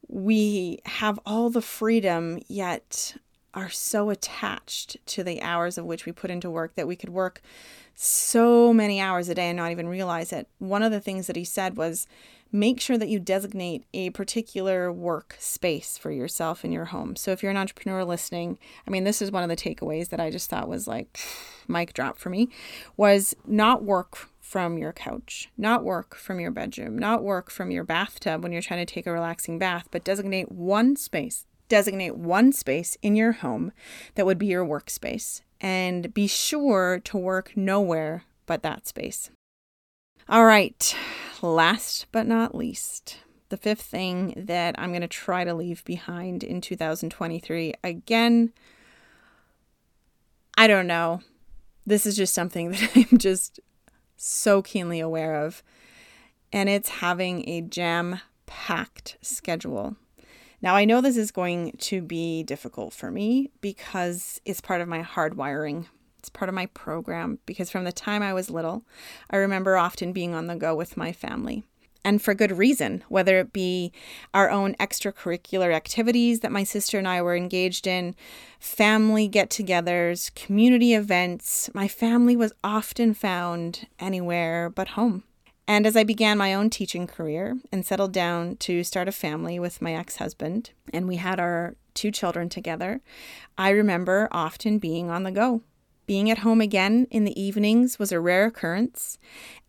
we 0.07 0.79
have 0.85 1.19
all 1.25 1.49
the 1.49 1.61
freedom, 1.61 2.39
yet 2.47 3.15
are 3.53 3.69
so 3.69 4.09
attached 4.09 4.97
to 5.07 5.23
the 5.23 5.41
hours 5.41 5.77
of 5.77 5.85
which 5.85 6.05
we 6.05 6.11
put 6.11 6.31
into 6.31 6.49
work 6.49 6.75
that 6.75 6.87
we 6.87 6.95
could 6.95 7.09
work 7.09 7.41
so 7.95 8.71
many 8.71 9.01
hours 9.01 9.29
a 9.29 9.35
day 9.35 9.49
and 9.49 9.57
not 9.57 9.71
even 9.71 9.87
realize 9.87 10.31
it. 10.31 10.47
One 10.59 10.83
of 10.83 10.91
the 10.91 10.99
things 10.99 11.27
that 11.27 11.35
he 11.35 11.43
said 11.43 11.77
was 11.77 12.07
make 12.51 12.79
sure 12.79 12.97
that 12.97 13.09
you 13.09 13.19
designate 13.19 13.83
a 13.93 14.11
particular 14.11 14.91
work 14.91 15.35
space 15.39 15.97
for 15.97 16.11
yourself 16.11 16.63
in 16.63 16.71
your 16.71 16.85
home. 16.85 17.15
So 17.15 17.31
if 17.31 17.41
you're 17.41 17.51
an 17.51 17.57
entrepreneur 17.57 18.03
listening, 18.03 18.59
I 18.87 18.91
mean, 18.91 19.03
this 19.03 19.21
is 19.21 19.31
one 19.31 19.43
of 19.43 19.49
the 19.49 19.55
takeaways 19.55 20.09
that 20.09 20.19
I 20.19 20.29
just 20.29 20.49
thought 20.49 20.69
was 20.69 20.87
like 20.87 21.19
mic 21.67 21.93
drop 21.93 22.17
for 22.17 22.29
me 22.29 22.49
was 22.95 23.35
not 23.45 23.83
work 23.83 24.29
from 24.39 24.77
your 24.77 24.93
couch, 24.93 25.49
not 25.57 25.83
work 25.83 26.15
from 26.15 26.39
your 26.39 26.51
bedroom, 26.51 26.97
not 26.97 27.23
work 27.23 27.49
from 27.49 27.69
your 27.71 27.83
bathtub 27.83 28.43
when 28.43 28.51
you're 28.51 28.61
trying 28.61 28.85
to 28.85 28.93
take 28.93 29.05
a 29.05 29.11
relaxing 29.11 29.59
bath, 29.59 29.87
but 29.91 30.05
designate 30.05 30.51
one 30.51 30.95
space. 30.95 31.46
Designate 31.69 32.15
one 32.15 32.51
space 32.51 32.97
in 33.01 33.15
your 33.15 33.33
home 33.33 33.71
that 34.15 34.25
would 34.25 34.37
be 34.37 34.47
your 34.47 34.65
workspace 34.65 35.41
and 35.59 36.13
be 36.13 36.27
sure 36.27 36.99
to 37.03 37.17
work 37.17 37.55
nowhere 37.55 38.23
but 38.45 38.63
that 38.63 38.87
space. 38.87 39.29
All 40.29 40.45
right, 40.45 40.95
last 41.41 42.07
but 42.11 42.27
not 42.27 42.55
least, 42.55 43.19
the 43.49 43.57
fifth 43.57 43.81
thing 43.81 44.33
that 44.35 44.75
I'm 44.77 44.89
going 44.91 45.01
to 45.01 45.07
try 45.07 45.43
to 45.43 45.53
leave 45.53 45.83
behind 45.85 46.43
in 46.43 46.59
2023. 46.61 47.73
Again, 47.83 48.51
I 50.57 50.67
don't 50.67 50.87
know. 50.87 51.21
This 51.85 52.05
is 52.05 52.17
just 52.17 52.33
something 52.33 52.71
that 52.71 52.91
I'm 52.95 53.17
just 53.17 53.59
so 54.17 54.61
keenly 54.61 54.99
aware 54.99 55.35
of, 55.35 55.63
and 56.51 56.67
it's 56.67 56.89
having 56.89 57.47
a 57.47 57.61
jam 57.61 58.19
packed 58.45 59.17
schedule. 59.21 59.95
Now, 60.61 60.75
I 60.75 60.85
know 60.85 61.01
this 61.01 61.17
is 61.17 61.31
going 61.31 61.73
to 61.79 62.01
be 62.01 62.43
difficult 62.43 62.93
for 62.93 63.11
me 63.11 63.51
because 63.61 64.41
it's 64.45 64.61
part 64.61 64.81
of 64.81 64.87
my 64.87 65.03
hardwiring 65.03 65.85
it's 66.27 66.29
part 66.29 66.49
of 66.49 66.55
my 66.55 66.65
program 66.67 67.39
because 67.45 67.69
from 67.69 67.85
the 67.85 67.91
time 67.93 68.21
I 68.21 68.33
was 68.33 68.49
little, 68.49 68.83
I 69.29 69.37
remember 69.37 69.77
often 69.77 70.11
being 70.11 70.33
on 70.33 70.47
the 70.47 70.57
go 70.57 70.75
with 70.75 70.97
my 70.97 71.13
family. 71.13 71.63
And 72.03 72.21
for 72.21 72.33
good 72.33 72.57
reason, 72.57 73.03
whether 73.07 73.39
it 73.39 73.53
be 73.53 73.93
our 74.33 74.49
own 74.49 74.75
extracurricular 74.75 75.73
activities 75.73 76.41
that 76.41 76.51
my 76.51 76.65
sister 76.65 76.97
and 76.97 77.07
I 77.07 77.21
were 77.21 77.35
engaged 77.35 77.87
in, 77.87 78.13
family 78.59 79.29
get 79.29 79.49
togethers, 79.49 80.33
community 80.35 80.93
events, 80.93 81.69
my 81.73 81.87
family 81.87 82.35
was 82.35 82.51
often 82.61 83.13
found 83.13 83.87
anywhere 83.99 84.69
but 84.69 84.89
home. 84.89 85.23
And 85.67 85.85
as 85.85 85.97
I 85.97 86.03
began 86.03 86.37
my 86.37 86.53
own 86.53 86.69
teaching 86.69 87.07
career 87.07 87.57
and 87.71 87.85
settled 87.85 88.13
down 88.13 88.55
to 88.57 88.83
start 88.83 89.07
a 89.07 89.11
family 89.11 89.59
with 89.59 89.81
my 89.81 89.93
ex 89.93 90.17
husband, 90.17 90.71
and 90.93 91.07
we 91.07 91.17
had 91.17 91.39
our 91.39 91.75
two 91.93 92.11
children 92.11 92.47
together, 92.47 93.01
I 93.57 93.69
remember 93.69 94.29
often 94.31 94.79
being 94.79 95.09
on 95.09 95.23
the 95.23 95.31
go 95.31 95.61
being 96.07 96.31
at 96.31 96.39
home 96.39 96.61
again 96.61 97.05
in 97.11 97.25
the 97.25 97.39
evenings 97.39 97.99
was 97.99 98.13
a 98.13 98.19
rare 98.19 98.45
occurrence, 98.45 99.19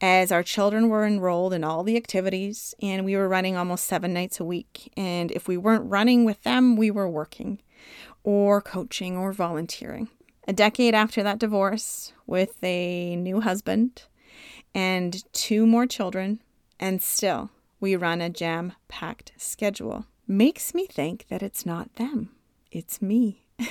as 0.01 0.31
our 0.31 0.45
children 0.45 0.89
were 0.89 1.05
enrolled 1.05 1.53
in 1.53 1.65
all 1.65 1.83
the 1.83 1.97
activities 1.97 2.75
and 2.81 3.05
we 3.05 3.17
were 3.17 3.29
running 3.29 3.57
almost 3.57 3.85
seven 3.85 4.15
nights 4.15 4.39
a 4.39 4.45
week. 4.45 4.91
And 4.97 5.33
if 5.33 5.49
we 5.49 5.57
weren't 5.57 5.91
running 5.91 6.25
with 6.25 6.41
them, 6.45 6.77
we 6.77 6.93
were 6.93 7.11
working 7.11 7.61
or 8.23 8.63
coaching 8.63 9.17
or 9.17 9.33
volunteering. 9.33 10.09
A 10.47 10.53
decade 10.53 10.95
after 10.95 11.23
that 11.25 11.41
divorce, 11.41 12.13
with 12.27 12.63
a 12.63 13.17
new 13.17 13.41
husband 13.41 14.05
and 14.75 15.25
two 15.33 15.67
more 15.67 15.87
children, 15.87 16.41
and 16.79 17.03
still 17.03 17.51
we 17.81 17.97
run 17.97 18.21
a 18.21 18.31
jam 18.31 18.73
packed 18.89 19.33
schedule. 19.37 20.07
Makes 20.27 20.75
me 20.75 20.87
think 20.87 21.27
that 21.29 21.43
it's 21.43 21.65
not 21.65 21.95
them, 21.95 22.31
it's 22.71 23.01
me. 23.01 23.45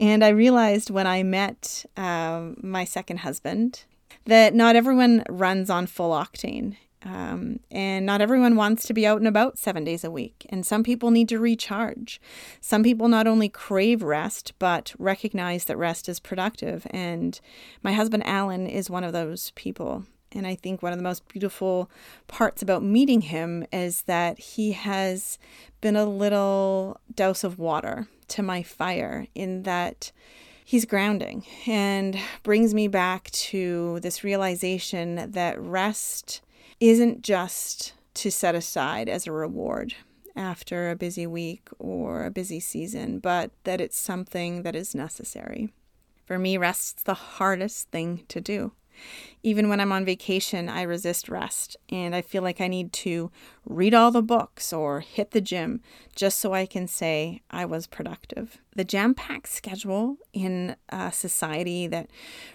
And 0.00 0.24
I 0.24 0.28
realized 0.28 0.90
when 0.90 1.06
I 1.06 1.22
met 1.22 1.84
um, 1.96 2.56
my 2.62 2.84
second 2.84 3.18
husband 3.18 3.84
that 4.26 4.54
not 4.54 4.76
everyone 4.76 5.22
runs 5.28 5.70
on 5.70 5.86
full 5.86 6.10
octane. 6.10 6.76
Um, 7.04 7.60
and 7.70 8.06
not 8.06 8.20
everyone 8.20 8.56
wants 8.56 8.86
to 8.86 8.94
be 8.94 9.06
out 9.06 9.18
and 9.18 9.28
about 9.28 9.58
seven 9.58 9.84
days 9.84 10.04
a 10.04 10.10
week. 10.10 10.46
And 10.48 10.64
some 10.64 10.82
people 10.82 11.10
need 11.10 11.28
to 11.28 11.38
recharge. 11.38 12.20
Some 12.60 12.82
people 12.82 13.08
not 13.08 13.26
only 13.26 13.48
crave 13.48 14.02
rest, 14.02 14.54
but 14.58 14.94
recognize 14.98 15.66
that 15.66 15.76
rest 15.76 16.08
is 16.08 16.18
productive. 16.18 16.86
And 16.90 17.38
my 17.82 17.92
husband, 17.92 18.26
Alan, 18.26 18.66
is 18.66 18.88
one 18.88 19.04
of 19.04 19.12
those 19.12 19.50
people. 19.54 20.04
And 20.32 20.46
I 20.46 20.54
think 20.54 20.82
one 20.82 20.92
of 20.92 20.98
the 20.98 21.04
most 21.04 21.28
beautiful 21.28 21.90
parts 22.26 22.62
about 22.62 22.82
meeting 22.82 23.20
him 23.20 23.66
is 23.72 24.02
that 24.02 24.38
he 24.38 24.72
has 24.72 25.38
been 25.80 25.96
a 25.96 26.06
little 26.06 27.00
dose 27.14 27.44
of 27.44 27.58
water 27.58 28.08
to 28.28 28.42
my 28.42 28.62
fire 28.62 29.26
in 29.34 29.62
that 29.62 30.10
he's 30.64 30.86
grounding 30.86 31.44
and 31.66 32.18
brings 32.42 32.74
me 32.74 32.88
back 32.88 33.30
to 33.30 34.00
this 34.00 34.24
realization 34.24 35.30
that 35.32 35.60
rest 35.60 36.40
isn't 36.80 37.22
just 37.22 37.94
to 38.14 38.30
set 38.30 38.54
aside 38.54 39.08
as 39.08 39.26
a 39.26 39.32
reward 39.32 39.94
after 40.36 40.90
a 40.90 40.96
busy 40.96 41.26
week 41.26 41.68
or 41.78 42.24
a 42.24 42.30
busy 42.30 42.60
season, 42.60 43.18
but 43.18 43.50
that 43.64 43.80
it's 43.80 43.98
something 43.98 44.62
that 44.62 44.74
is 44.74 44.94
necessary. 44.94 45.72
For 46.24 46.38
me, 46.38 46.56
rest's 46.56 47.02
the 47.02 47.14
hardest 47.14 47.90
thing 47.90 48.24
to 48.28 48.40
do. 48.40 48.72
Even 49.42 49.68
when 49.68 49.80
I'm 49.80 49.92
on 49.92 50.04
vacation, 50.04 50.68
I 50.68 50.82
resist 50.82 51.28
rest 51.28 51.76
and 51.90 52.14
I 52.14 52.22
feel 52.22 52.42
like 52.42 52.60
I 52.60 52.68
need 52.68 52.92
to 52.94 53.30
read 53.66 53.92
all 53.92 54.10
the 54.10 54.22
books 54.22 54.72
or 54.72 55.00
hit 55.00 55.32
the 55.32 55.40
gym 55.40 55.80
just 56.16 56.40
so 56.40 56.54
I 56.54 56.66
can 56.66 56.86
say 56.86 57.42
I 57.50 57.64
was 57.64 57.86
productive. 57.86 58.58
The 58.74 58.84
jam 58.84 59.14
packed 59.14 59.48
schedule 59.48 60.16
in 60.32 60.76
a 60.88 61.12
society 61.12 61.86
that 61.88 62.08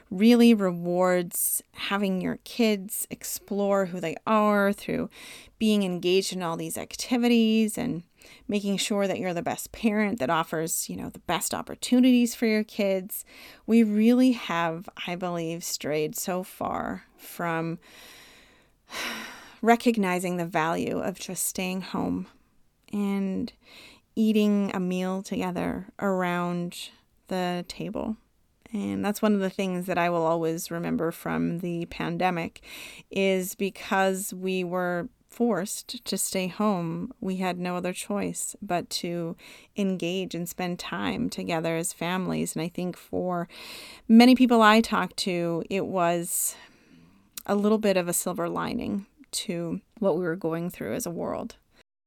really 0.09 0.53
rewards 0.53 1.61
having 1.73 2.21
your 2.21 2.39
kids 2.43 3.07
explore 3.09 3.87
who 3.87 3.99
they 3.99 4.15
are 4.25 4.73
through 4.73 5.09
being 5.59 5.83
engaged 5.83 6.33
in 6.33 6.41
all 6.41 6.57
these 6.57 6.77
activities 6.77 7.77
and 7.77 8.03
making 8.47 8.77
sure 8.77 9.07
that 9.07 9.19
you're 9.19 9.33
the 9.33 9.41
best 9.41 9.71
parent 9.71 10.19
that 10.19 10.29
offers, 10.29 10.89
you 10.89 10.95
know, 10.95 11.09
the 11.09 11.19
best 11.19 11.53
opportunities 11.53 12.35
for 12.35 12.45
your 12.45 12.63
kids. 12.63 13.25
We 13.65 13.83
really 13.83 14.31
have, 14.33 14.89
I 15.07 15.15
believe, 15.15 15.63
strayed 15.63 16.15
so 16.15 16.43
far 16.43 17.03
from 17.17 17.79
recognizing 19.61 20.37
the 20.37 20.45
value 20.45 20.99
of 20.99 21.19
just 21.19 21.45
staying 21.45 21.81
home 21.81 22.27
and 22.91 23.51
eating 24.15 24.71
a 24.73 24.79
meal 24.79 25.21
together 25.21 25.87
around 25.99 26.89
the 27.27 27.63
table. 27.67 28.17
And 28.71 29.03
that's 29.03 29.21
one 29.21 29.33
of 29.33 29.39
the 29.39 29.49
things 29.49 29.87
that 29.87 29.97
I 29.97 30.09
will 30.09 30.25
always 30.25 30.69
remember 30.69 31.11
from 31.11 31.59
the 31.59 31.85
pandemic 31.85 32.61
is 33.09 33.55
because 33.55 34.33
we 34.33 34.63
were 34.63 35.09
forced 35.29 36.03
to 36.03 36.17
stay 36.17 36.47
home, 36.47 37.13
we 37.21 37.37
had 37.37 37.59
no 37.59 37.75
other 37.75 37.93
choice 37.93 38.55
but 38.61 38.89
to 38.89 39.35
engage 39.77 40.35
and 40.35 40.49
spend 40.49 40.79
time 40.79 41.29
together 41.29 41.75
as 41.77 41.93
families. 41.93 42.55
And 42.55 42.61
I 42.61 42.67
think 42.67 42.97
for 42.97 43.47
many 44.07 44.35
people 44.35 44.61
I 44.61 44.81
talked 44.81 45.17
to, 45.17 45.63
it 45.69 45.85
was 45.85 46.55
a 47.45 47.55
little 47.55 47.77
bit 47.77 47.95
of 47.95 48.07
a 48.07 48.13
silver 48.13 48.49
lining 48.49 49.05
to 49.31 49.81
what 49.99 50.17
we 50.17 50.23
were 50.23 50.35
going 50.35 50.69
through 50.69 50.95
as 50.95 51.05
a 51.05 51.11
world. 51.11 51.55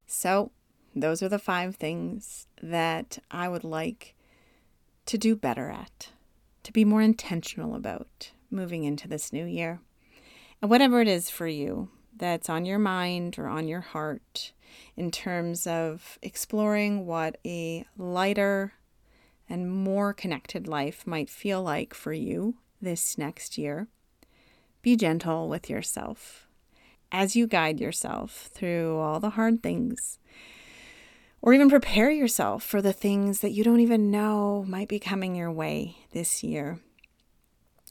So, 0.07 0.51
those 0.95 1.23
are 1.23 1.29
the 1.29 1.39
five 1.39 1.77
things 1.77 2.47
that 2.63 3.19
I 3.31 3.49
would 3.49 3.65
like 3.65 4.15
to 5.07 5.17
do 5.17 5.35
better 5.35 5.71
at, 5.71 6.11
to 6.65 6.73
be 6.73 6.85
more 6.85 7.01
intentional 7.01 7.75
about 7.75 8.33
moving 8.51 8.85
into 8.85 9.09
this 9.09 9.33
new 9.33 9.47
year. 9.47 9.81
And 10.61 10.71
whatever 10.71 11.01
it 11.01 11.09
is 11.09 11.31
for 11.31 11.47
you, 11.47 11.89
that's 12.17 12.49
on 12.49 12.65
your 12.65 12.79
mind 12.79 13.39
or 13.39 13.47
on 13.47 13.69
your 13.69 13.81
heart 13.81 14.53
in 14.97 15.11
terms 15.11 15.67
of 15.67 16.19
exploring 16.23 17.07
what 17.07 17.39
a 17.45 17.85
lighter 17.97 18.73
and 19.49 19.71
more 19.71 20.13
connected 20.13 20.67
life 20.67 21.07
might 21.07 21.29
feel 21.29 21.63
like 21.63 21.95
for 21.95 22.13
you 22.13 22.57
this 22.81 23.19
next 23.19 23.59
year. 23.59 23.89
Be 24.83 24.97
gentle 24.97 25.49
with 25.49 25.71
yourself 25.71 26.49
as 27.11 27.37
you 27.37 27.47
guide 27.47 27.79
yourself 27.79 28.49
through 28.53 28.99
all 28.99 29.21
the 29.21 29.31
hard 29.31 29.63
things, 29.63 30.19
or 31.43 31.53
even 31.53 31.69
prepare 31.69 32.11
yourself 32.11 32.63
for 32.63 32.81
the 32.81 32.93
things 32.93 33.41
that 33.41 33.51
you 33.51 33.63
don't 33.63 33.81
even 33.81 34.11
know 34.11 34.65
might 34.67 34.89
be 34.89 34.99
coming 34.99 35.35
your 35.35 35.53
way 35.53 35.97
this 36.13 36.43
year 36.43 36.81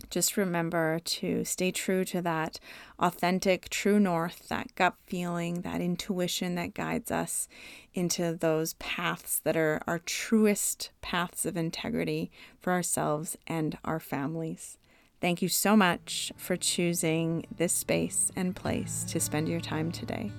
just 0.09 0.37
remember 0.37 0.99
to 0.99 1.43
stay 1.43 1.71
true 1.71 2.03
to 2.05 2.21
that 2.21 2.59
authentic, 2.99 3.69
true 3.69 3.99
north, 3.99 4.47
that 4.49 4.73
gut 4.75 4.95
feeling, 5.05 5.61
that 5.61 5.81
intuition 5.81 6.55
that 6.55 6.73
guides 6.73 7.11
us 7.11 7.47
into 7.93 8.35
those 8.35 8.73
paths 8.73 9.39
that 9.43 9.57
are 9.57 9.81
our 9.87 9.99
truest 9.99 10.91
paths 11.01 11.45
of 11.45 11.57
integrity 11.57 12.31
for 12.59 12.73
ourselves 12.73 13.37
and 13.47 13.77
our 13.83 13.99
families. 13.99 14.77
Thank 15.19 15.41
you 15.41 15.49
so 15.49 15.77
much 15.77 16.31
for 16.35 16.57
choosing 16.57 17.45
this 17.55 17.73
space 17.73 18.31
and 18.35 18.55
place 18.55 19.03
to 19.09 19.19
spend 19.19 19.47
your 19.47 19.61
time 19.61 19.91
today. 19.91 20.31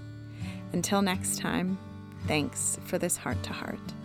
Until 0.73 1.03
next 1.03 1.39
time, 1.39 1.79
thanks 2.27 2.79
for 2.85 2.99
this 2.99 3.17
heart 3.17 3.43
to 3.45 3.53
heart. 3.53 4.02